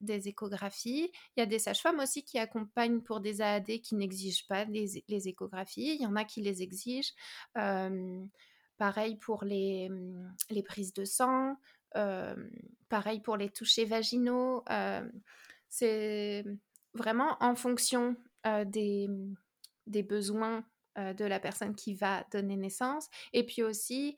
[0.00, 1.10] des échographies.
[1.36, 5.28] Il y a des sages-femmes aussi qui accompagnent pour des AAD qui n'exigent pas les,
[5.28, 5.94] échographies.
[5.94, 7.14] Il y en a qui les exigent.
[8.78, 9.90] pareil pour les,
[10.50, 11.56] les, prises de sang.
[12.88, 14.64] pareil pour les touchés vaginaux.
[15.68, 16.44] C'est
[16.94, 18.16] vraiment en fonction
[18.66, 19.08] des,
[19.86, 20.64] des, besoins
[20.96, 23.08] de la personne qui va donner naissance.
[23.32, 24.16] Et puis aussi,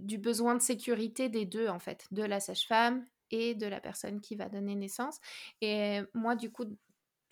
[0.00, 4.20] du besoin de sécurité des deux, en fait, de la sage-femme et de la personne
[4.20, 5.18] qui va donner naissance.
[5.60, 6.64] Et moi, du coup,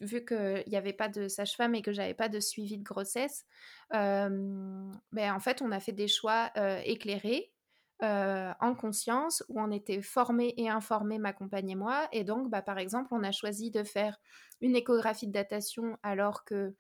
[0.00, 3.44] vu qu'il n'y avait pas de sage-femme et que j'avais pas de suivi de grossesse,
[3.90, 6.52] ben, en fait, on a fait des choix
[6.84, 7.52] éclairés.
[8.00, 12.08] en conscience, où on était formé et informé, ma compagne et moi.
[12.12, 14.18] Et donc, bah, par exemple, on a choisi de faire
[14.60, 16.74] une échographie de datation alors que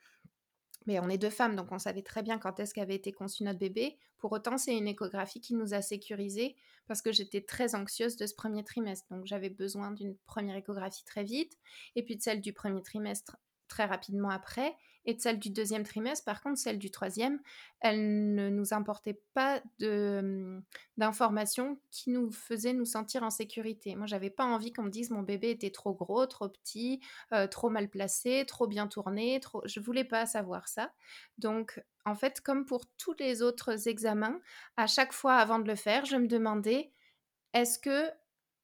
[0.86, 3.44] mais on est deux femmes, donc on savait très bien quand est-ce qu'avait été conçu
[3.44, 3.98] notre bébé.
[4.18, 8.26] Pour autant, c'est une échographie qui nous a sécurisés parce que j'étais très anxieuse de
[8.26, 9.06] ce premier trimestre.
[9.10, 11.58] Donc j'avais besoin d'une première échographie très vite
[11.94, 13.36] et puis de celle du premier trimestre
[13.68, 14.76] très rapidement après.
[15.04, 17.40] Et de celle du deuxième trimestre, par contre, celle du troisième,
[17.80, 20.62] elle ne nous importait pas hum,
[20.98, 23.94] d'informations qui nous faisaient nous sentir en sécurité.
[23.96, 27.00] Moi, j'avais pas envie qu'on me dise mon bébé était trop gros, trop petit,
[27.32, 29.40] euh, trop mal placé, trop bien tourné.
[29.64, 30.92] Je voulais pas savoir ça.
[31.38, 34.40] Donc, en fait, comme pour tous les autres examens,
[34.76, 36.92] à chaque fois avant de le faire, je me demandais
[37.54, 38.10] est-ce que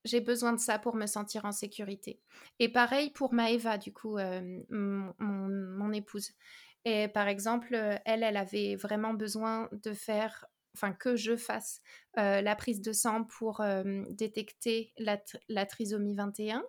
[0.05, 2.21] j'ai besoin de ça pour me sentir en sécurité.
[2.59, 6.33] Et pareil pour Maëva, du coup, euh, mon, épouse.
[6.85, 11.81] Et par exemple, euh, elle, elle avait vraiment besoin de faire, enfin que je fasse
[12.19, 13.63] euh, la prise de sang pour
[14.11, 16.63] détecter la, la, trisomie 21.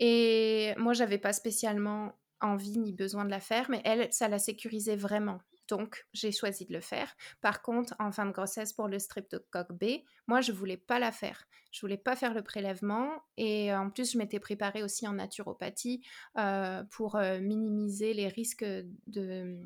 [0.00, 4.38] Et moi, j'avais pas spécialement envie ni besoin de la faire, mais elle, ça la
[4.38, 5.40] sécurisait vraiment.
[5.68, 7.14] Donc, j'ai choisi de le faire.
[7.40, 11.12] Par contre, en fin de grossesse pour le streptocoque B, moi, je voulais pas la
[11.12, 11.46] faire.
[11.72, 13.22] Je voulais pas faire le prélèvement.
[13.36, 16.02] Et en plus, je m'étais préparée aussi en naturopathie
[16.38, 19.60] euh, pour euh, minimiser les risques de,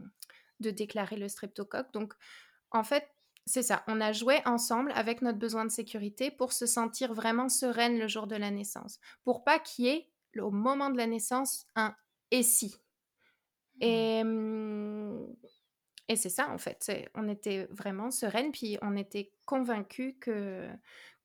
[0.60, 1.92] de déclarer le streptocoque.
[1.92, 2.14] Donc,
[2.70, 3.08] en fait,
[3.46, 3.82] c'est ça.
[3.88, 8.06] On a joué ensemble avec notre besoin de sécurité pour se sentir vraiment sereine le
[8.06, 9.00] jour de la naissance.
[9.24, 11.94] Pour pas qu'il y ait, au moment de la naissance, un
[12.30, 12.76] et si.
[13.76, 13.84] Mmh.
[13.84, 15.36] Et mmh,
[16.10, 16.90] et c'est ça, en fait.
[17.14, 20.68] On était vraiment sereine, puis on était convaincus que,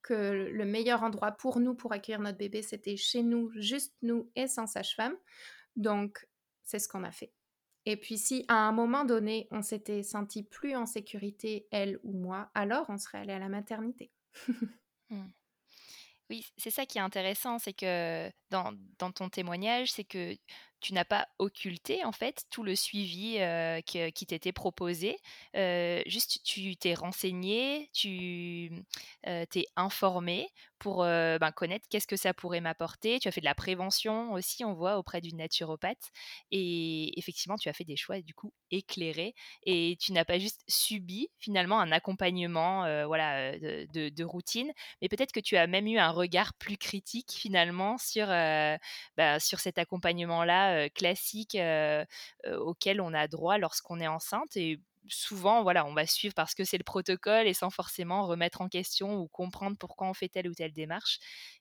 [0.04, 4.30] que le meilleur endroit pour nous, pour accueillir notre bébé, c'était chez nous, juste nous
[4.36, 5.16] et sans sage-femme.
[5.76, 6.28] Donc,
[6.62, 7.34] c'est ce qu'on a fait.
[7.88, 12.14] Et puis, si à un moment donné, on s'était senti plus en sécurité, elle ou
[12.14, 14.12] moi, alors on serait allé à la maternité.
[15.10, 15.28] Mmh.
[16.32, 20.36] Oui, c'est ça qui est intéressant, c'est que dans, dans ton témoignage, c'est que
[20.86, 23.40] tu n'as pas occulté en fait tout le suivi
[23.88, 25.18] qui, t'était proposé.
[26.06, 28.72] juste, tu t'es renseigné, tu
[29.24, 33.20] t'es informé pour ben, connaître qu'est-ce que ça pourrait m'apporter.
[33.20, 36.12] Tu as fait de la prévention aussi, on voit, auprès d'une naturopathe.
[36.52, 39.36] Et effectivement, tu as fait des choix du coup éclairés.
[39.64, 44.72] Et tu n'as pas juste subi finalement un accompagnement voilà, de, routine,
[45.02, 49.60] mais peut-être que tu as même eu un regard plus critique finalement sur, ben, sur
[49.60, 51.58] cet accompagnement-là classique
[52.46, 54.56] auquel on a droit lorsqu'on est enceinte.
[54.58, 54.80] Et
[55.10, 58.70] souvent, voilà, on va suivre parce que c'est le protocole et sans forcément remettre en
[58.70, 61.20] question ou comprendre pourquoi on fait telle ou telle démarche.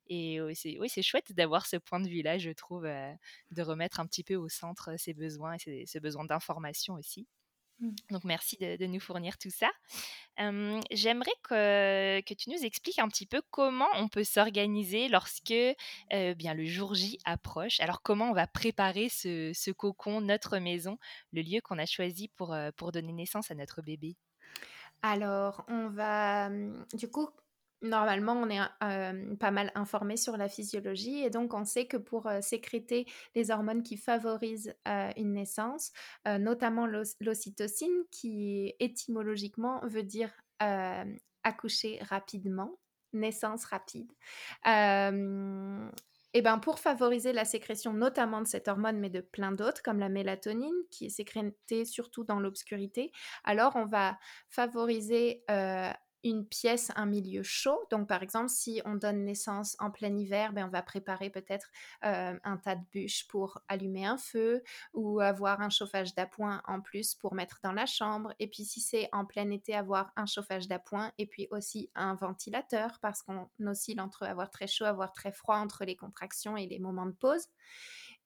[0.09, 0.55] Et oui,
[0.89, 4.49] c'est chouette d'avoir ce point de vue-là, je trouve, de remettre un petit peu au
[4.49, 7.27] centre ses besoins et ce besoin d'information aussi.
[7.81, 7.91] Mmh.
[8.11, 9.71] Donc merci de, nous fournir tout ça.
[10.91, 15.55] J'aimerais que, que, tu nous expliques un petit peu comment on peut s'organiser lorsque
[16.11, 17.81] bien le jour J approche.
[17.81, 20.99] Alors comment on va préparer ce, ce cocon, notre maison,
[21.33, 24.17] le lieu qu'on a choisi pour, pour donner naissance à notre bébé?
[25.03, 26.49] Alors on va
[26.95, 27.29] du coup
[27.85, 31.99] Normalement, on est euh, pas mal informé sur la physiologie et donc on sait que
[31.99, 35.93] pour euh, sécréter les hormones qui favorisent euh, une naissance,
[36.25, 36.87] notamment
[37.21, 40.31] l'ocytocine, qui étymologiquement veut dire
[41.43, 42.79] accoucher rapidement,
[43.13, 44.11] naissance rapide.
[44.67, 49.99] et ben pour favoriser la sécrétion notamment de cette hormone, mais de plein d'autres, comme
[49.99, 53.13] la mélatonine, qui est sécrétée surtout dans l'obscurité,
[53.45, 54.19] alors on va
[54.49, 55.45] favoriser
[56.25, 57.79] une pièce, un milieu chaud.
[57.91, 61.71] Donc, par exemple, si on donne naissance en plein hiver, ben, on va préparer peut-être
[62.05, 64.63] euh, un tas de bûches pour allumer un feu
[64.95, 68.35] ou avoir un chauffage d'appoint en plus pour mettre dans la chambre.
[68.39, 72.15] Et puis, si c'est en plein été, avoir un chauffage d'appoint et puis aussi un
[72.15, 76.67] ventilateur parce qu'on oscille entre avoir très chaud, avoir très froid entre les contractions et
[76.67, 77.49] les moments de pause.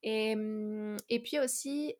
[0.02, 1.94] Et, mmh, et, puis aussi,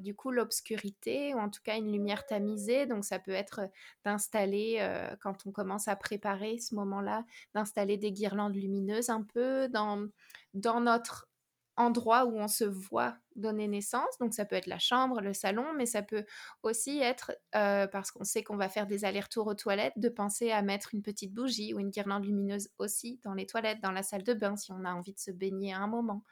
[0.00, 2.86] du coup, l'obscurité, ou en tout cas une lumière tamisée.
[2.86, 3.68] Donc, ça peut être
[4.04, 4.86] d'installer,
[5.20, 7.24] quand on commence à préparer ce moment-là,
[7.54, 10.08] d'installer des guirlandes lumineuses un peu dans,
[10.54, 11.28] dans notre
[11.76, 14.18] endroit où on se voit donner naissance.
[14.18, 16.24] Donc, ça peut être la chambre, le salon, mais ça peut
[16.62, 20.62] aussi être, parce qu'on sait qu'on va faire des allers-retours aux toilettes, de penser à
[20.62, 24.22] mettre une petite bougie ou une guirlande lumineuse aussi dans les toilettes, dans la salle
[24.22, 26.24] de bain, si on a envie de se baigner à un moment.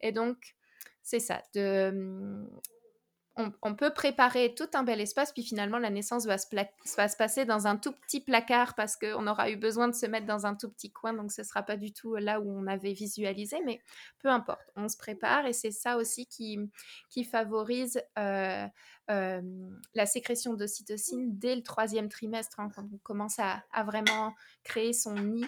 [0.00, 0.56] Et donc,
[1.02, 1.42] c'est ça.
[1.54, 2.46] De, mmh,
[3.62, 6.46] on, peut préparer tout un bel espace, puis finalement la naissance va se,
[6.84, 10.26] se passer dans un tout petit placard parce qu'on aura eu besoin de se mettre
[10.26, 12.66] dans un tout petit coin, donc ce ne sera pas du tout là où on
[12.66, 13.80] avait visualisé, mais
[14.18, 16.58] peu importe, on se prépare et c'est ça aussi qui,
[17.08, 18.66] qui favorise euh,
[19.10, 19.40] euh,
[19.94, 24.34] la sécrétion d'ocytocine dès le troisième trimestre, hein, quand on commence à, à, vraiment
[24.64, 25.46] créer son nid.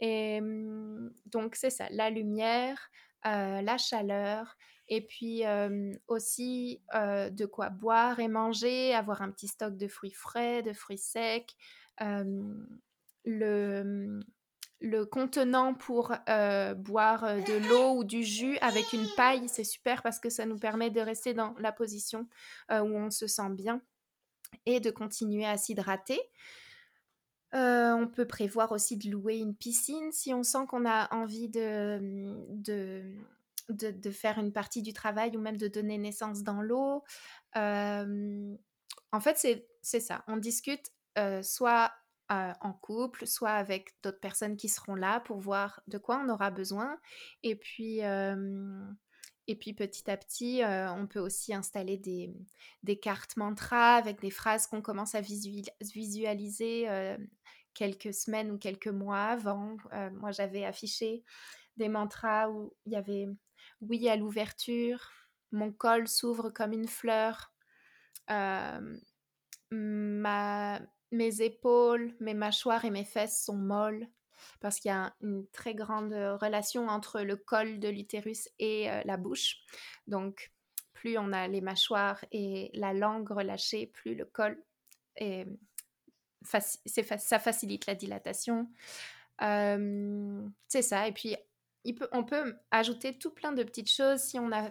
[0.00, 2.90] Et mmh, donc c'est ça, la lumière,
[3.26, 4.56] euh, la chaleur,
[4.88, 5.42] et puis
[6.06, 10.96] aussi de quoi boire et manger, avoir un petit stock de fruits frais, de fruits
[10.96, 11.56] secs,
[13.24, 14.20] le,
[14.80, 16.14] le contenant pour
[16.76, 20.58] boire de l'eau ou du jus avec une paille, c'est super parce que ça nous
[20.58, 22.28] permet de rester dans la position
[22.70, 23.82] où on se sent bien
[24.66, 26.20] et de continuer à s'hydrater.
[27.52, 31.98] On peut prévoir aussi de louer une piscine si on sent qu'on a envie de,
[32.50, 33.02] de,
[33.68, 37.02] de, faire une partie du travail ou même de donner naissance dans l'eau.
[37.54, 40.24] en fait, c'est ça.
[40.28, 40.92] On discute
[41.42, 41.92] soit
[42.28, 46.50] en couple, soit avec d'autres personnes qui seront là pour voir de quoi on aura
[46.50, 46.98] besoin.
[47.42, 48.00] Et puis,
[49.48, 54.66] et puis petit à petit, on peut aussi installer des, cartes mantras avec des phrases
[54.66, 56.88] qu'on commence à visualiser
[57.74, 59.76] quelques semaines ou quelques mois avant.
[60.12, 61.22] moi, j'avais affiché
[61.76, 63.28] des mantras où il y avait
[63.80, 65.10] oui à l'ouverture,
[65.52, 67.52] mon col s'ouvre comme une fleur,
[68.30, 68.98] euh,
[69.70, 74.08] mes épaules, mes mâchoires et mes fesses sont molles
[74.60, 79.02] parce qu'il y a une très grande relation entre le col de l'utérus et euh,
[79.04, 79.58] la bouche.
[80.06, 80.52] Donc,
[80.92, 84.62] plus on a les mâchoires et la langue relâchée, plus le col
[85.16, 85.46] est,
[86.44, 88.68] ça facilite la dilatation.
[89.42, 91.08] Euh, c'est ça.
[91.08, 91.36] Et puis,
[92.12, 94.70] on peut ajouter tout plein de petites choses si on a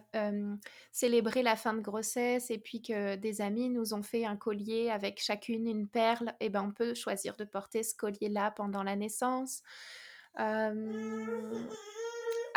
[0.91, 4.89] célébré la fin de grossesse et puis que des amis nous ont fait un collier
[4.89, 8.83] avec chacune une perle, et eh ben on peut choisir de porter ce collier-là pendant
[8.83, 9.61] la naissance.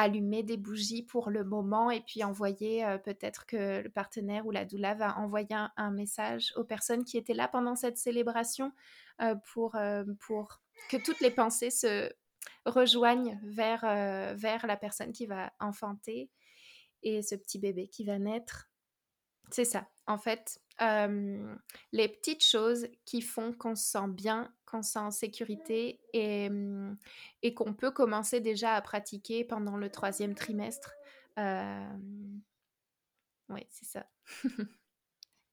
[0.00, 4.64] allumer des bougies pour le moment et puis envoyer peut-être que le partenaire ou la
[4.64, 8.72] doula va envoyer un, message aux personnes qui étaient là pendant cette célébration
[9.52, 9.76] pour,
[10.20, 12.12] pour que toutes les pensées se
[12.66, 16.30] rejoignent vers, euh, vers la personne qui va enfanter
[17.02, 18.70] et ce petit bébé qui va naître.
[19.50, 19.88] C'est ça.
[20.06, 25.10] En fait, les petites choses qui font qu'on se sent bien, qu'on se sent en
[25.10, 26.50] sécurité et,
[27.42, 30.92] et qu'on peut commencer déjà à pratiquer pendant le troisième trimestre.
[33.48, 34.06] Oui, c'est ça.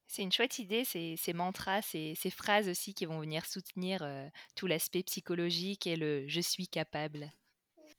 [0.08, 4.06] C'est une chouette idée, ces, ces mantras, ces, phrases aussi qui vont venir soutenir
[4.54, 7.32] tout l'aspect psychologique et le je suis capable.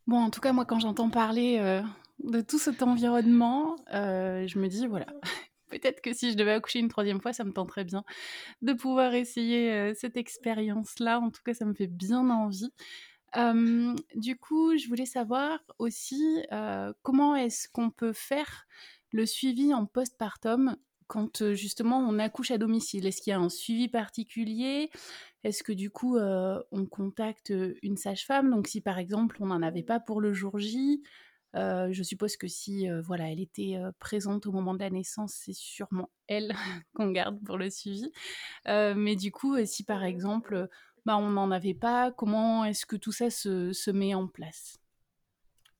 [0.07, 1.81] Bon, en tout cas, moi, quand j'entends parler
[2.23, 5.07] de tout cet environnement, je me dis, voilà,
[5.69, 8.03] peut-être que si je devais accoucher une troisième fois, ça me tenterait bien
[8.61, 11.19] de pouvoir essayer cette expérience-là.
[11.19, 12.71] En tout cas, ça me fait bien envie.
[14.15, 16.41] du coup, je voulais savoir aussi
[17.01, 18.65] comment est-ce qu'on peut faire
[19.11, 20.75] le suivi en postpartum
[21.07, 24.89] quand justement on accouche à domicile Est-ce qu'il y a un suivi particulier?
[25.43, 28.51] Est-ce que du coup on contacte une sage-femme?
[28.51, 31.01] Donc si par exemple on n'en avait pas pour le jour J,
[31.53, 36.09] je suppose que si voilà elle était présente au moment de la naissance, c'est sûrement
[36.27, 36.53] elle
[36.93, 38.11] qu'on garde pour le suivi.
[38.65, 40.67] mais du coup, si par exemple
[41.05, 44.77] bah, on n'en avait pas, comment est-ce que tout ça se met en place?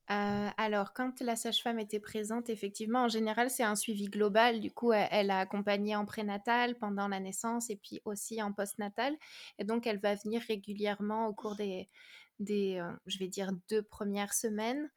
[0.10, 4.62] Euh, alors, quand la sage-femme était présente, effectivement, en général, c'est un suivi global.
[4.62, 9.16] Du coup, elle, a accompagné en prénatal, pendant la naissance et puis aussi en postnatal.
[9.60, 11.90] Et donc, elle va venir régulièrement au cours des,
[12.40, 14.90] des euh, je vais dire, deux premières semaines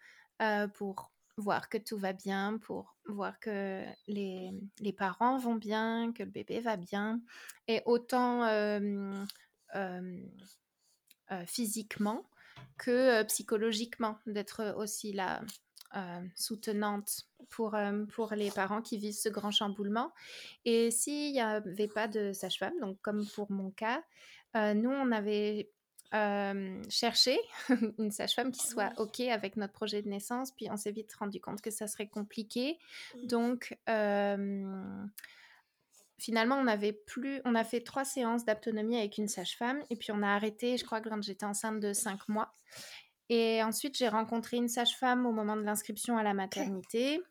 [0.42, 6.12] euh, pour voir que tout va bien, pour voir que les, les, parents vont bien,
[6.12, 7.20] que le bébé va bien.
[7.66, 8.46] Et autant
[11.46, 12.24] physiquement,
[12.78, 15.42] que psychologiquement, d'être aussi là
[16.36, 17.76] soutenante pour,
[18.12, 20.12] pour les parents qui vivent ce grand chamboulement.
[20.64, 24.02] Et s'il n'y avait pas de sage-femme, donc comme pour mon cas,
[24.54, 25.70] nous, on avait
[26.88, 27.38] cherché
[27.98, 31.40] une sage-femme qui soit OK avec notre projet de naissance, puis on s'est vite rendu
[31.40, 32.78] compte que ça serait compliqué.
[33.24, 33.76] Donc,
[36.20, 40.12] finalement, on avait plus, on a fait trois séances d'autonomie avec une sage-femme et puis
[40.12, 42.52] on a arrêté, je crois, quand j'étais enceinte de cinq mois.
[43.28, 47.22] Et ensuite, j'ai rencontré une sage-femme au moment de l'inscription à la maternité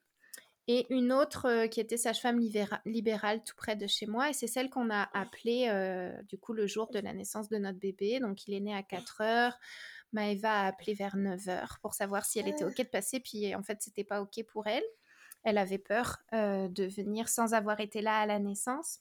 [0.67, 2.39] et une autre euh, qui était sage-femme
[2.85, 4.29] libérale tout près de chez moi.
[4.29, 7.57] Et c'est celle qu'on a appelée euh, du coup le jour de la naissance de
[7.57, 8.19] notre bébé.
[8.19, 9.59] Donc, il est né à 4 heures.
[10.13, 13.19] Maëva a appelé vers 9 heures pour savoir si elle était OK de passer.
[13.19, 14.83] Puis en fait, c'était pas OK pour elle.
[15.43, 18.99] Elle avait peur euh, de venir sans avoir été là à la naissance.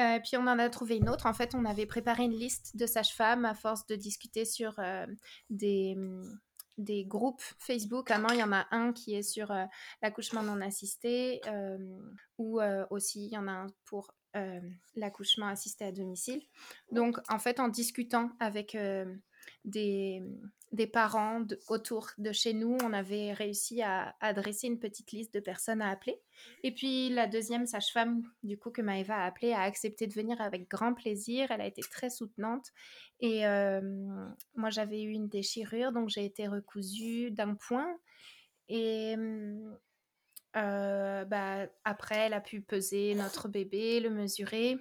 [0.00, 1.26] Euh, puis on en a trouvé une autre.
[1.26, 5.06] En fait, on avait préparé une liste de sages-femmes à force de discuter sur euh,
[5.50, 6.38] des, mm,
[6.78, 8.10] des, groupes Facebook.
[8.10, 9.52] Maintenant, il y en a un qui est sur
[10.00, 11.40] l'accouchement non assisté,
[12.38, 14.14] ou aussi il y en a un pour
[14.94, 16.42] l'accouchement assisté à domicile.
[16.92, 18.76] Donc, en fait, en discutant avec
[19.64, 20.22] des,
[20.92, 25.82] parents autour de chez nous, on avait réussi à, adresser une petite liste de personnes
[25.82, 26.20] à appeler.
[26.62, 30.40] Et puis la deuxième sage-femme, du coup, que Maëva a appelée, a accepté de venir
[30.40, 31.50] avec grand plaisir.
[31.50, 32.66] Elle a été très soutenante.
[33.20, 33.80] Et euh,
[34.54, 37.96] moi, j'avais eu une déchirure, donc j'ai été recousue d'un point.
[38.68, 39.16] Et
[40.56, 44.78] euh, bah, après, elle a pu peser notre bébé, le mesurer.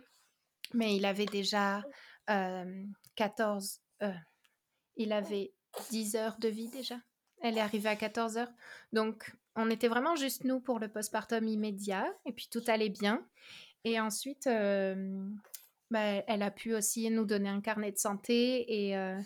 [0.74, 1.84] Mais il avait déjà
[3.16, 3.82] 14...
[4.98, 5.54] Il avait
[5.90, 6.98] 10 heures de vie déjà.
[7.42, 8.52] Elle est arrivée à 14 heures.
[8.92, 12.06] Donc, on était vraiment juste nous pour le postpartum immédiat.
[12.26, 13.26] Et puis, tout allait bien.
[13.84, 15.30] Et ensuite, euh,
[15.92, 19.20] bah, elle a pu aussi nous donner un carnet de santé et, euh,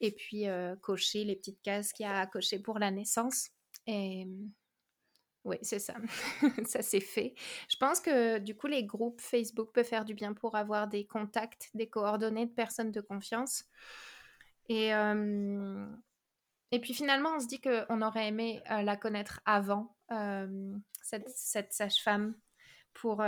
[0.00, 3.50] et puis euh, cocher les petites cases qu'il y a à cocher pour la naissance.
[3.86, 4.26] Et
[5.44, 5.94] oui, c'est ça.
[6.66, 7.34] ça s'est fait.
[7.70, 11.06] Je pense que du coup, les groupes Facebook peuvent faire du bien pour avoir des
[11.06, 13.64] contacts, des coordonnées de personnes de confiance.
[14.68, 14.90] Et,
[16.70, 19.94] et puis finalement, on se dit qu'on aurait aimé la connaître avant,
[21.02, 22.34] cette, cette sage-femme,
[22.98, 23.22] pour,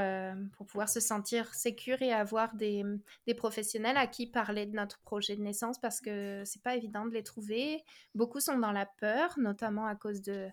[0.56, 2.84] pour pouvoir se sentir sécure et avoir des,
[3.26, 7.06] des, professionnels à qui parler de notre projet de naissance parce que c'est pas évident
[7.06, 7.84] de les trouver.
[8.14, 10.48] Beaucoup sont dans la peur, notamment à cause de,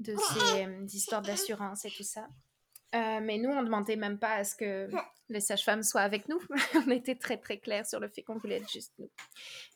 [0.00, 2.28] de ces histoires d'assurance et tout ça.
[2.94, 4.88] Mais nous, on ne demandait même pas à ce que
[5.28, 6.40] les sages-femmes soient avec nous.
[6.86, 9.10] on était très très clair sur le fait qu'on voulait être juste nous.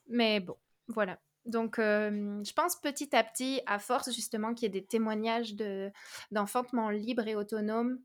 [0.09, 0.57] Mais bon,
[0.89, 1.19] voilà.
[1.45, 5.55] Donc, euh, je pense petit à petit, à force justement qu'il y ait des témoignages
[6.31, 7.99] d'enfantement libre et autonome,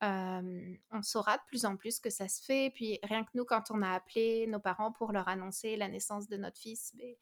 [0.00, 2.70] on saura de plus en plus que ça se fait.
[2.74, 6.28] Puis rien que nous, quand on a appelé nos parents pour leur annoncer la naissance
[6.28, 7.14] de notre fils, ben,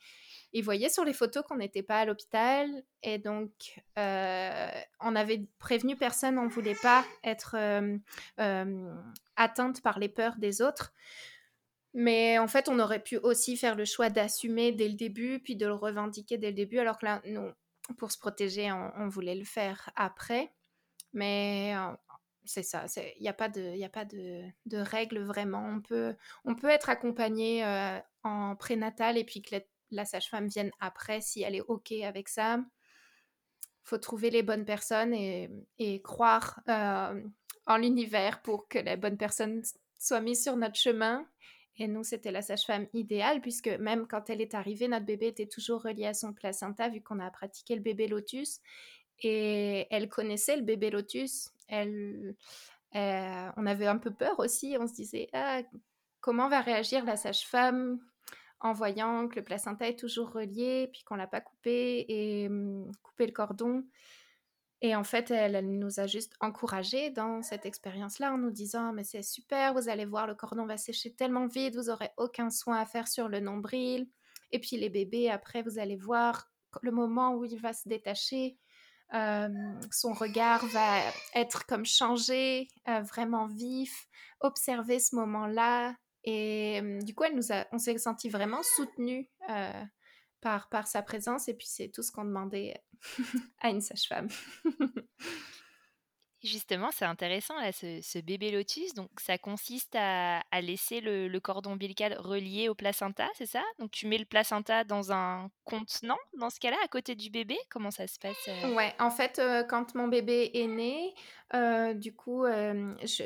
[0.52, 2.68] ils voyaient sur les photos qu'on n'était pas à l'hôpital.
[3.02, 3.50] Et donc,
[3.96, 7.56] on avait prévenu personne, on ne voulait pas être
[9.36, 10.92] atteinte par les peurs des autres.
[11.98, 15.56] Mais en fait, on aurait pu aussi faire le choix d'assumer dès le début, puis
[15.56, 17.50] de le revendiquer dès le début, alors que là, nous,
[17.96, 20.52] pour se protéger, on, voulait le faire après.
[21.14, 21.74] Mais
[22.46, 25.80] c'est ça, il n'y a pas, de, y a pas de, règles vraiment.
[26.44, 27.64] On peut, être accompagné
[28.22, 29.56] en prénatal et puis que
[29.90, 32.58] la, sage-femme vienne après si elle est OK avec ça.
[33.82, 39.62] Faut trouver les bonnes personnes et, croire en l'univers pour que les bonnes personnes
[39.98, 41.26] soient mises sur notre chemin.
[41.78, 45.46] Et nous, c'était la sage-femme idéale, puisque même quand elle est arrivée, notre bébé était
[45.46, 48.60] toujours relié à son placenta, vu qu'on a pratiqué le bébé lotus.
[49.22, 51.50] Et elle connaissait le bébé lotus.
[51.72, 52.32] Euh,
[52.94, 54.76] on avait un peu peur aussi.
[54.80, 55.62] On se disait, ah,
[56.20, 57.98] comment va réagir la sage-femme
[58.60, 62.90] en voyant que le placenta est toujours relié, puis qu'on l'a pas coupé et hum,
[63.02, 63.84] coupé le cordon.
[64.82, 69.04] Et en fait, elle, nous a juste encouragés dans cette expérience-là en nous disant Mais
[69.04, 72.78] c'est super, vous allez voir, le cordon va sécher tellement vite, vous n'aurez aucun soin
[72.78, 74.08] à faire sur le nombril.
[74.52, 76.50] Et puis les bébés, après, vous allez voir
[76.82, 78.58] le moment où il va se détacher,
[79.12, 81.00] son regard va
[81.34, 84.06] être comme changé, euh, vraiment vif.
[84.40, 85.94] Observer ce moment-là.
[86.24, 87.24] Et euh, du coup,
[87.72, 89.26] on s'est senti vraiment soutenus
[90.40, 91.48] par, par sa présence.
[91.48, 92.82] Et puis, c'est tout ce qu'on demandait
[93.60, 94.28] à une sage-femme.
[96.46, 98.94] Justement, c'est intéressant, ce, bébé lotus.
[98.94, 103.62] Donc, ça consiste à, laisser le, cordon ombilical relié au placenta, c'est ça?
[103.78, 107.56] Donc, tu mets le placenta dans un contenant, dans ce cas-là, à côté du bébé?
[107.68, 108.74] Comment ça se passe euh?
[108.74, 111.14] Ouais, en fait, euh, quand mon bébé est né,
[111.54, 112.44] euh, du coup,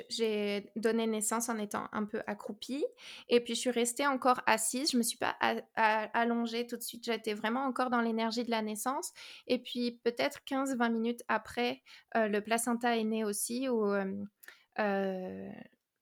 [0.08, 2.84] j'ai donné naissance en étant un peu accroupie.
[3.28, 4.90] Et puis, je suis restée encore assise.
[4.92, 5.36] Je ne me suis pas
[5.76, 7.04] allongée tout de suite.
[7.04, 9.12] J'étais vraiment encore dans l'énergie de la naissance.
[9.46, 11.82] Et puis, peut-être 15-20 minutes après,
[12.14, 13.68] le placenta est né aussi.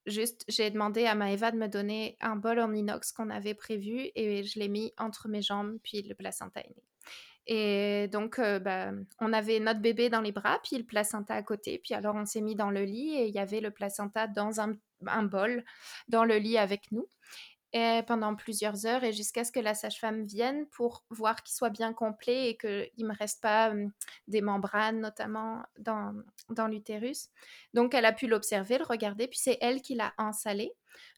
[0.07, 4.11] Juste, j'ai demandé à Maëva de me donner un bol en inox qu'on avait prévu.
[4.15, 5.79] Et je l'ai mis entre mes jambes.
[5.83, 6.83] Puis, le placenta est né.
[7.51, 11.43] Et donc, euh, bah, on avait notre bébé dans les bras, puis le placenta à
[11.43, 11.81] côté.
[11.83, 14.61] Puis alors, on s'est mis dans le lit et il y avait le placenta dans
[14.61, 14.75] un,
[15.23, 15.65] bol,
[16.09, 17.09] dans le lit avec nous.
[18.07, 21.93] Pendant plusieurs heures et jusqu'à ce que la sage-femme vienne pour voir qu'il soit bien
[21.93, 23.73] complet et qu'il ne me reste pas
[24.27, 26.15] des membranes, notamment dans,
[26.49, 27.29] dans l'utérus.
[27.75, 30.73] Donc, elle a pu l'observer, le regarder, puis c'est elle qui l'a ensalé.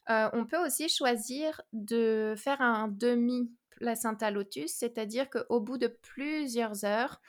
[0.09, 3.51] Euh, on peut aussi choisir de faire un demi
[3.81, 7.19] placenta lotus, c'est-à-dire qu'au bout de plusieurs heures,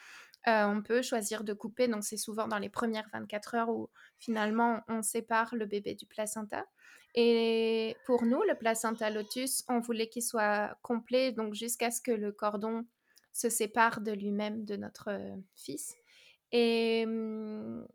[0.46, 3.88] euh, on peut choisir de couper, donc c'est souvent dans les premières 24 heures où
[4.18, 6.66] finalement on sépare le bébé du placenta.
[7.14, 12.12] Et pour nous, le placenta lotus, on voulait qu'il soit complet, donc jusqu'à ce que
[12.12, 12.86] le cordon
[13.32, 15.94] se sépare de lui-même de notre euh, fils.
[16.52, 17.86] Hum,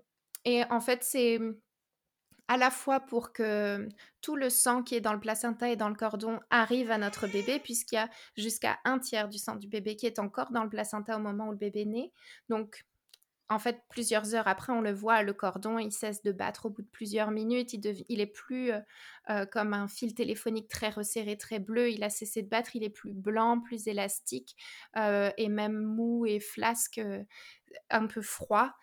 [0.46, 1.40] et en fait, c'est
[2.48, 3.88] à la fois pour que
[4.22, 7.28] tout le sang qui est dans le placenta et dans le cordon arrive à notre
[7.28, 10.64] bébé, puisqu'il y a jusqu'à un tiers du sang du bébé qui est encore dans
[10.64, 12.12] le placenta au moment où le bébé naît.
[12.50, 12.86] Donc,
[13.50, 16.70] en fait, plusieurs heures après, on le voit, le cordon, il cesse de battre au
[16.70, 17.72] bout de plusieurs minutes.
[17.74, 18.80] Il, est plus euh,
[19.30, 21.90] euh, comme un fil téléphonique très resserré, très bleu.
[21.90, 22.76] Il a cessé de battre.
[22.76, 24.58] Il est plus blanc, plus élastique
[24.98, 27.00] euh, et même mou et flasque,
[27.90, 28.74] un peu froid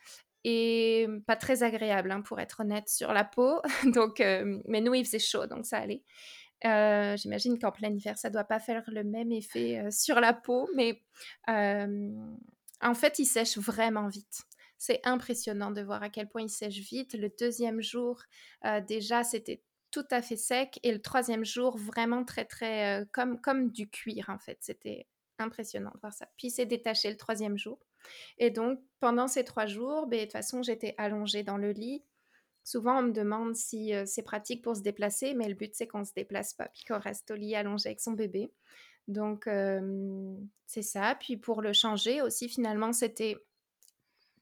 [0.44, 3.60] et pas très agréable, hein, pour être honnête, sur la peau.
[3.94, 6.02] donc, mais nous, il faisait chaud, donc ça allait.
[7.16, 11.02] J'imagine qu'en plein hiver, ça doit pas faire le même effet sur la peau, mais
[11.46, 14.42] en fait, il sèche vraiment vite.
[14.78, 17.14] C'est impressionnant de voir à quel point il sèche vite.
[17.14, 18.22] Le deuxième jour,
[18.86, 23.70] déjà, c'était tout à fait sec, et le troisième jour, vraiment très, très comme, comme
[23.70, 24.58] du cuir, en fait.
[24.60, 25.06] C'était
[25.38, 26.28] impressionnant de voir ça.
[26.36, 27.78] Puis, il s'est détaché le troisième jour.
[28.38, 32.04] Et donc, pendant ces trois jours, ben, de toute façon, j'étais allongée dans le lit.
[32.62, 35.86] Souvent, on me demande si euh, c'est pratique pour se déplacer, mais le but, c'est
[35.86, 38.50] qu'on ne se déplace pas, puis qu'on reste au lit allongé avec son bébé.
[39.08, 39.48] Donc,
[40.66, 41.14] c'est ça.
[41.20, 43.36] Puis pour le changer aussi, finalement, c'était...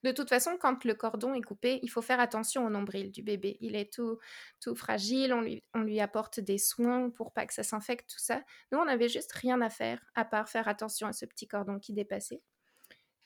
[0.05, 3.23] De toute façon, quand le cordon est coupé, il faut faire attention au nombril du
[3.23, 3.57] bébé.
[3.61, 4.19] Il est tout,
[4.61, 8.19] tout fragile, on lui, on lui apporte des soins pour pas que ça s'infecte, tout
[8.19, 8.43] ça.
[8.73, 11.79] Nous, on n'avait juste rien à faire à part faire attention à ce petit cordon
[11.79, 12.43] qui dépassait.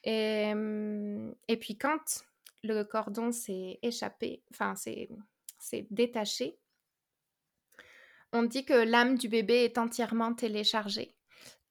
[0.06, 2.24] Et, puis quand
[2.62, 6.58] le cordon s'est échappé, enfin c'est détaché,
[8.32, 11.16] on dit que l'âme du bébé est entièrement téléchargée.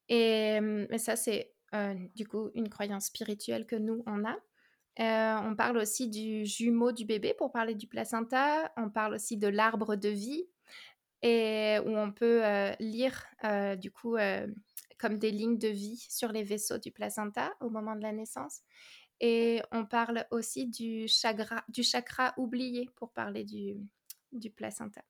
[0.10, 0.60] Et,
[0.98, 4.36] ça, c'est euh, du coup une croyance spirituelle que nous, on a.
[5.00, 8.72] Euh, on parle aussi du jumeau du bébé pour parler du placenta.
[8.78, 10.48] On parle aussi de l'arbre de vie
[11.26, 13.26] et où on peut euh, lire
[13.80, 14.16] du coup
[15.00, 18.62] comme des lignes de vie sur les vaisseaux du placenta au moment de la naissance.
[19.20, 25.02] Et on parle aussi du chakra, du chakra oublié pour parler du, placenta.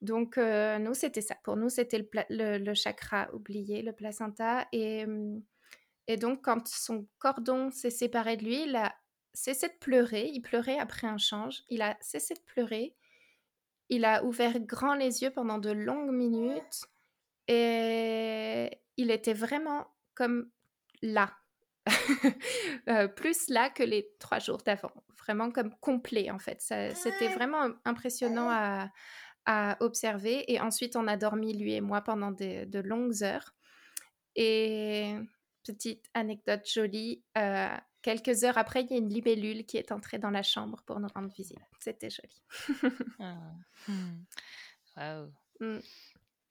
[0.00, 1.36] Donc, euh, nous, c'était ça.
[1.42, 4.66] Pour nous, c'était le, chakra oublié, le placenta.
[4.72, 5.04] Et,
[6.06, 8.94] et, donc, quand son cordon s'est séparé de lui, la,
[9.38, 10.30] cessé de pleurer.
[10.32, 11.62] Il pleurait après un change.
[11.68, 12.94] Il a cessé de pleurer.
[13.88, 16.84] Il a ouvert grand les yeux pendant de longues minutes.
[17.48, 20.50] Et il était vraiment comme
[21.02, 21.32] là.
[22.88, 24.92] Euh, plus là que les trois jours d'avant.
[25.18, 26.58] Vraiment comme complet, en fait.
[26.60, 28.88] C'était vraiment impressionnant à,
[29.80, 30.50] observer.
[30.50, 33.54] Et ensuite, on a dormi, lui et moi, pendant de, longues heures.
[34.36, 35.16] Et
[35.64, 40.18] petite anecdote jolie, euh, quelques heures après, il y a une libellule qui est entrée
[40.18, 41.58] dans la chambre pour nous rendre visite.
[41.80, 42.42] C'était joli.
[43.20, 43.52] ah.
[44.96, 45.32] Wow.
[45.60, 45.80] Hmm.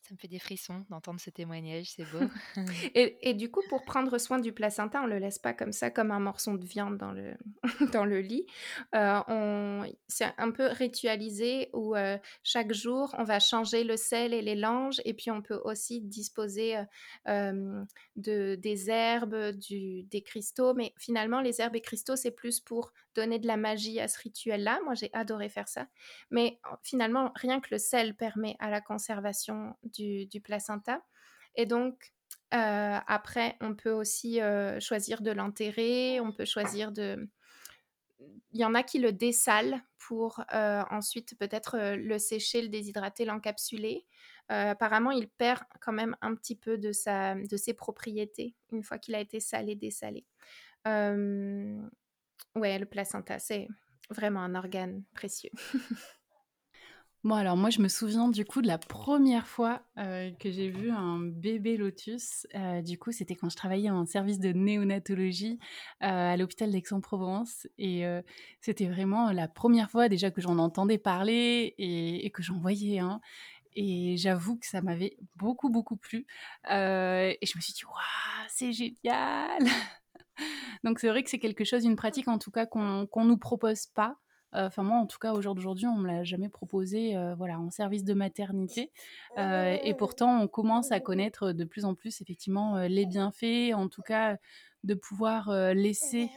[0.08, 2.20] Ça me fait des frissons d'entendre ce témoignage, c'est beau.
[2.95, 5.91] et, du coup, pour prendre soin du placenta, on ne le laisse pas comme ça,
[5.91, 7.34] comme un morceau de viande dans le,
[7.91, 8.45] dans le lit.
[8.95, 14.41] Euh, c'est un peu ritualisé où euh, chaque jour, on va changer le sel et
[14.41, 16.78] les langes, et puis on peut aussi disposer
[17.28, 17.84] euh,
[18.16, 20.74] de, des herbes, du, des cristaux.
[20.74, 24.20] Mais finalement, les herbes et cristaux, c'est plus pour donner de la magie à ce
[24.20, 24.80] rituel-là.
[24.86, 25.88] Moi, j'ai adoré faire ça.
[26.32, 31.04] Mais finalement, rien que le sel permet à la conservation du, placenta.
[31.56, 32.14] Et donc,
[32.54, 37.30] euh, après, on peut aussi euh, choisir de l'enterrer, on peut choisir de...
[38.52, 43.26] Il y en a qui le dessalent pour euh, ensuite peut-être le sécher, le déshydrater,
[43.26, 44.06] l'encapsuler.
[44.48, 48.98] apparemment, il perd quand même un petit peu de, sa, de ses propriétés une fois
[48.98, 50.26] qu'il a été salé, dessalé.
[52.56, 53.68] Ouais, le placenta, c'est
[54.10, 55.52] vraiment un organe précieux.
[57.24, 60.70] Bon, alors moi, je me souviens du coup de la première fois euh, que j'ai
[60.70, 62.45] vu un bébé lotus.
[62.53, 65.59] Euh, du coup, c'était quand je travaillais en service de néonatologie
[66.03, 67.68] euh, à l'hôpital d'Aix-en-Provence.
[67.80, 68.03] Et
[68.61, 73.20] c'était vraiment la première fois déjà que j'en entendais parler et, que j'en voyais un.
[73.74, 76.28] Et j'avoue que ça m'avait beaucoup, beaucoup plu.
[76.70, 79.63] et je me suis dit, waouh, c'est génial
[80.84, 83.38] Donc c'est vrai que c'est quelque chose, une pratique en tout cas qu'on ne nous
[83.38, 84.18] propose pas.
[84.56, 87.36] Euh, enfin moi en tout cas au jour d'aujourd'hui on me l'a jamais proposé euh,
[87.36, 88.93] voilà en service de maternité
[89.38, 93.89] euh, et pourtant on commence à connaître de plus en plus effectivement les bienfaits en
[93.89, 94.38] tout cas
[94.86, 96.30] de pouvoir laisser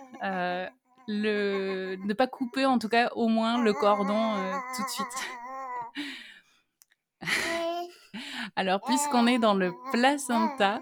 [1.07, 4.35] le ne pas couper en tout cas au moins le cordon
[4.77, 5.07] tout de suite.
[8.57, 10.81] Alors puisqu'on est dans le placenta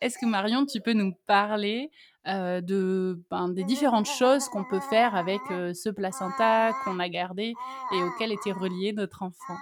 [0.00, 1.90] est-ce que Marion tu peux nous parler
[2.28, 7.08] euh, de, ben, des différentes choses qu'on peut faire avec euh, ce placenta qu'on a
[7.08, 7.54] gardé
[7.94, 9.56] et auquel était relié notre enfant.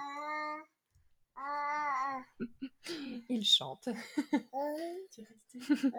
[3.29, 3.87] Il chante.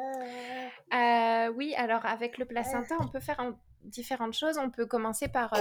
[0.95, 3.43] Euh, oui, alors avec le placenta, on peut faire
[3.83, 4.57] différentes choses.
[4.57, 5.53] On peut commencer par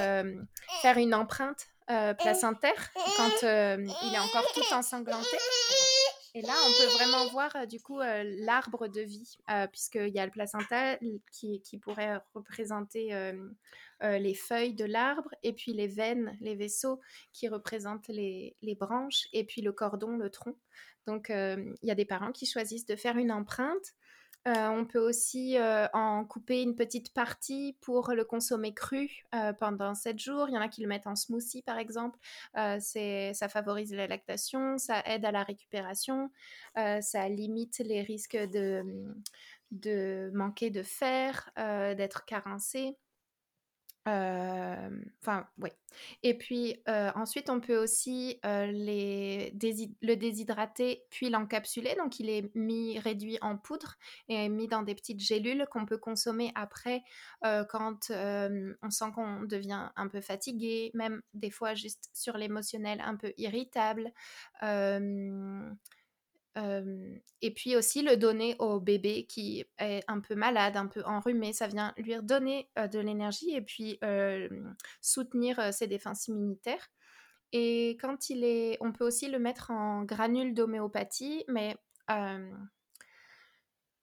[0.82, 1.68] faire une empreinte
[2.20, 5.38] placentaire quand il est encore tout ensanglanté.
[6.38, 10.10] Et là, on peut vraiment voir euh, du coup euh, l'arbre de vie, euh, puisqu'il
[10.10, 10.96] y a le placenta
[11.32, 13.10] qui, pourrait représenter
[14.04, 17.00] les feuilles de l'arbre, et puis les veines, les vaisseaux
[17.34, 20.56] qui représentent les branches, et puis le cordon, le tronc.
[21.08, 23.96] Donc, il y a des parents qui choisissent de faire une empreinte
[24.48, 29.52] euh, on peut aussi euh, en couper une petite partie pour le consommer cru euh,
[29.52, 30.48] pendant 7 jours.
[30.48, 32.18] Il y en a qui le mettent en smoothie, par exemple.
[32.54, 36.32] ça favorise la lactation, ça aide à la récupération,
[36.76, 38.84] ça limite les risques de,
[39.72, 42.96] de manquer de fer, d'être carencé.
[44.10, 45.70] Enfin, oui.
[46.24, 49.54] Et puis ensuite, on peut aussi les
[50.02, 51.94] le déshydrater puis l'encapsuler.
[51.98, 53.96] Donc, il est mis réduit en poudre
[54.30, 57.04] et mis dans des petites gélules qu'on peut consommer après
[57.42, 63.18] quand on sent qu'on devient un peu fatigué, même des fois juste sur l'émotionnel un
[63.18, 64.14] peu irritable
[67.42, 71.54] et puis aussi le donner au bébé qui est un peu malade, un peu enrhumé,
[71.54, 74.00] ça vient lui redonner de l'énergie et puis
[75.02, 76.90] soutenir ses défenses immunitaires.
[77.54, 81.78] Et quand il est, on peut aussi le mettre en granule d'homéopathie, mais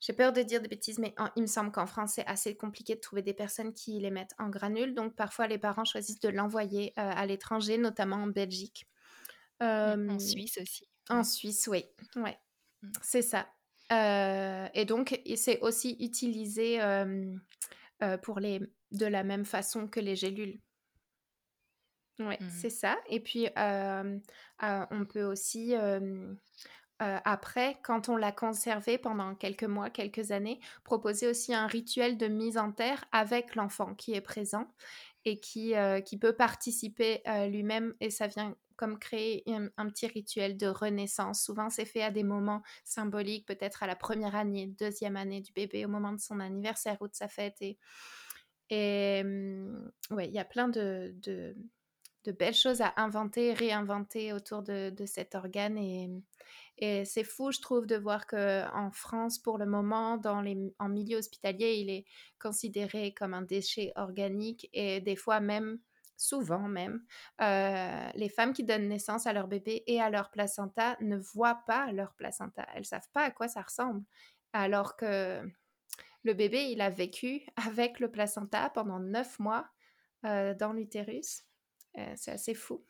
[0.00, 2.94] j'ai peur de dire des bêtises, mais il me semble qu'en France, c'est assez compliqué
[2.94, 4.94] de trouver des personnes qui les mettent en granule.
[4.94, 8.86] Donc, parfois, les parents choisissent de l'envoyer à l'étranger, notamment en Belgique.
[9.60, 10.86] en Suisse aussi.
[11.10, 11.84] En Suisse, oui.
[12.16, 12.38] Ouais.
[12.84, 12.92] Mmh.
[13.02, 13.48] C'est ça.
[14.74, 16.78] et donc, c'est aussi utilisé
[18.22, 18.60] pour les,
[18.92, 20.60] de la même façon que les gélules.
[22.20, 22.96] Oui, mmh c'est ça.
[23.08, 25.74] Et puis, on peut aussi,
[26.98, 32.28] après, quand on l'a conservé pendant quelques mois, quelques années, proposer aussi un rituel de
[32.28, 34.68] mise en terre avec l'enfant qui est présent
[35.24, 35.74] et qui,
[36.04, 37.94] qui peut participer lui-même.
[38.00, 38.54] Et ça vient
[38.84, 41.42] comme créer un, petit rituel de renaissance.
[41.42, 45.52] Souvent, c'est fait à des moments symboliques, peut-être à la première année, deuxième année du
[45.52, 47.56] bébé, au moment de son anniversaire ou de sa fête.
[47.62, 47.78] Et,
[48.68, 51.56] Et mmh, ouais, il y a plein de, de,
[52.32, 55.78] belles choses à inventer, réinventer autour de, cet organe.
[55.78, 56.10] Et,
[56.76, 60.90] et c'est fou, je trouve, de voir qu'en France, pour le moment, dans les, en
[60.90, 62.04] milieu hospitalier, il est
[62.38, 65.78] considéré comme un déchet organique et des fois même,
[66.16, 67.04] souvent même,
[67.40, 71.62] euh, les femmes qui donnent naissance à leur bébé et à leur placenta ne voient
[71.66, 72.66] pas leur placenta.
[72.74, 74.04] Elles savent pas à quoi ça ressemble.
[74.52, 75.42] Alors que
[76.22, 79.68] le bébé, il a vécu avec le placenta pendant neuf mois
[80.24, 81.42] euh, dans l'utérus.
[81.98, 82.84] Euh, c'est assez fou.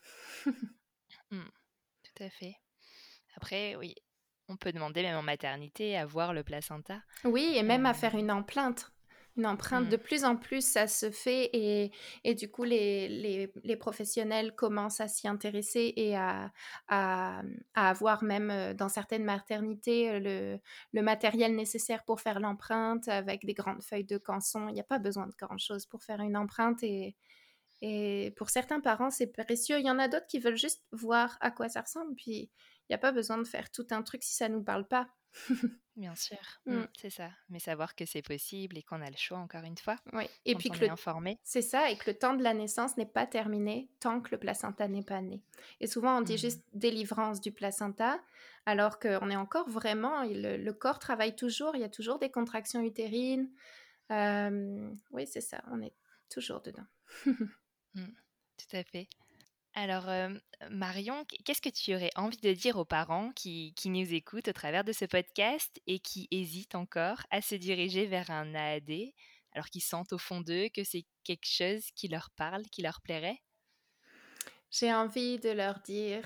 [1.30, 1.40] Mmh,
[2.02, 2.54] tout à fait.
[3.36, 3.94] Après, oui,
[4.48, 7.02] on peut demander même en maternité à voir le placenta.
[7.24, 8.93] Oui, et même à faire une empreinte.
[9.36, 11.90] Une empreinte, mmh, de plus en plus, ça se fait et,
[12.22, 16.52] et du coup, les, les, les professionnels commencent à s'y intéresser et à,
[16.86, 17.42] à,
[17.74, 20.60] à avoir même euh, dans certaines maternités euh, le,
[20.92, 24.68] le matériel nécessaire pour faire l'empreinte avec des grandes feuilles de canson.
[24.68, 27.16] Il n'y a pas besoin de grand-chose pour faire une empreinte et,
[27.82, 29.78] et pour certains parents, c'est précieux.
[29.80, 32.50] Il y en a d'autres qui veulent juste voir à quoi ça ressemble, puis
[32.88, 34.86] il n'y a pas besoin de faire tout un truc si ça ne nous parle
[34.88, 35.08] pas.
[35.96, 36.80] bien sûr, Mm.
[36.80, 37.30] mmh, c'est ça.
[37.50, 40.24] Mais savoir que c'est possible et qu'on a le choix, encore une fois, Oui.
[40.44, 41.38] Et puis on que est le informé.
[41.42, 44.38] C'est ça, et que le temps de la naissance n'est pas terminé tant que le
[44.38, 45.42] placenta n'est pas né.
[45.80, 48.20] Et souvent, on dit Mmh, juste délivrance du placenta,
[48.66, 52.30] alors qu'on est encore vraiment, le, le corps travaille toujours, il y a toujours des
[52.30, 53.50] contractions utérines.
[54.10, 55.94] Euh, oui, c'est ça, on est
[56.30, 56.86] toujours dedans.
[57.94, 58.04] mmh,
[58.58, 59.08] tout à fait.
[59.74, 60.28] Alors, euh,
[60.70, 64.52] Marion, qu- qu'est-ce que tu aurais envie de dire aux parents qui, nous écoutent au
[64.52, 69.12] travers de ce podcast et qui hésitent encore à se diriger vers un AAD,
[69.52, 73.00] alors qu'ils sentent au fond d'eux que c'est quelque chose qui leur parle, qui leur
[73.00, 73.40] plairait?
[74.70, 76.22] J'ai envie de leur dire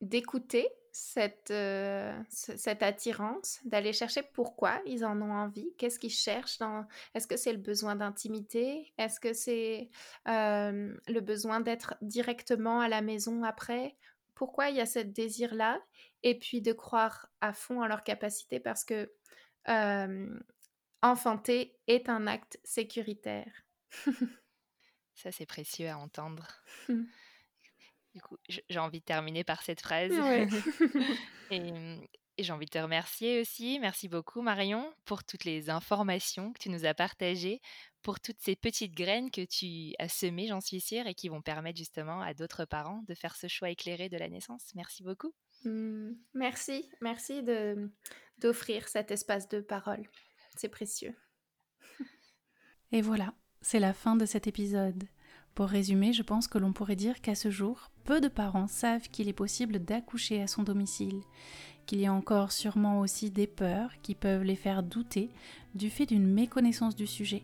[0.00, 6.10] d'écouter cette, euh, ce- cette attirance, d'aller chercher pourquoi ils en ont envie, qu'est-ce qu'ils
[6.10, 6.86] cherchent dans...
[7.14, 8.92] Est-ce que c'est le besoin d'intimité?
[8.98, 9.90] Est-ce que c'est
[10.28, 13.96] euh, le besoin d'être directement à la maison après?
[14.34, 15.80] Pourquoi il y a ce désir-là?
[16.22, 19.10] Et puis de croire à fond en leur capacité parce que
[19.68, 20.38] euh,
[21.02, 23.52] enfanter est un acte sécuritaire.
[25.14, 26.46] Ça, c'est précieux à entendre.
[28.14, 30.10] Du coup, j'ai envie de terminer par cette phrase.
[30.12, 30.48] Ouais.
[31.52, 31.72] Et,
[32.40, 33.78] et j'ai envie de te remercier aussi.
[33.80, 37.60] Merci beaucoup, Marion, pour toutes les informations que tu nous as partagées,
[38.00, 41.42] pour toutes ces petites graines que tu as semées, j'en suis sûre, et qui vont
[41.42, 44.70] permettre justement à d'autres parents de faire ce choix éclairé de la naissance.
[44.74, 45.34] Merci beaucoup.
[45.64, 47.90] Hmm, Merci, merci de
[48.38, 50.08] d'offrir cet espace de parole.
[50.56, 51.14] C'est précieux.
[52.92, 55.04] Et voilà, c'est la fin de cet épisode.
[55.60, 59.10] Pour résumer, je pense que l'on pourrait dire qu'à ce jour, peu de parents savent
[59.10, 61.20] qu'il est possible d'accoucher à son domicile,
[61.84, 65.28] qu'il y a encore sûrement aussi des peurs qui peuvent les faire douter
[65.74, 67.42] du fait d'une méconnaissance du sujet.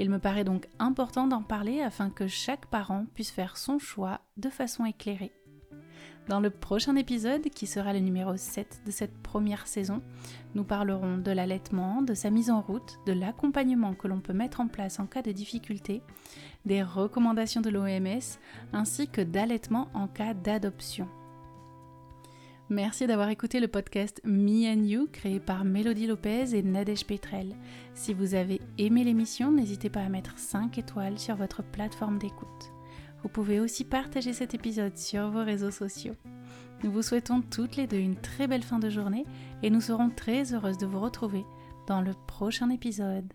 [0.00, 4.22] Il me paraît donc important d'en parler afin que chaque parent puisse faire son choix
[4.36, 5.30] de façon éclairée.
[6.28, 10.02] Dans le prochain épisode, qui sera le numéro 7 de cette première saison,
[10.56, 14.60] nous parlerons de l'allaitement, de sa mise en route, de l'accompagnement que l'on peut mettre
[14.60, 16.02] en place en cas de difficulté,
[16.64, 18.38] des recommandations de l'OMS,
[18.72, 21.08] ainsi que d'allaitement en cas d'adoption.
[22.70, 27.54] Merci d'avoir écouté le podcast Me and You créé par Mélodie Lopez et Nadège Petrel.
[27.94, 32.75] Si vous avez aimé l'émission, n'hésitez pas à mettre 5 étoiles sur votre plateforme d'écoute.
[33.22, 36.14] Vous pouvez aussi partager cet épisode sur vos réseaux sociaux.
[36.82, 39.24] Nous vous souhaitons toutes les deux une très belle fin de journée
[39.62, 41.44] et nous serons très heureuses de vous retrouver
[41.86, 43.32] dans le prochain épisode.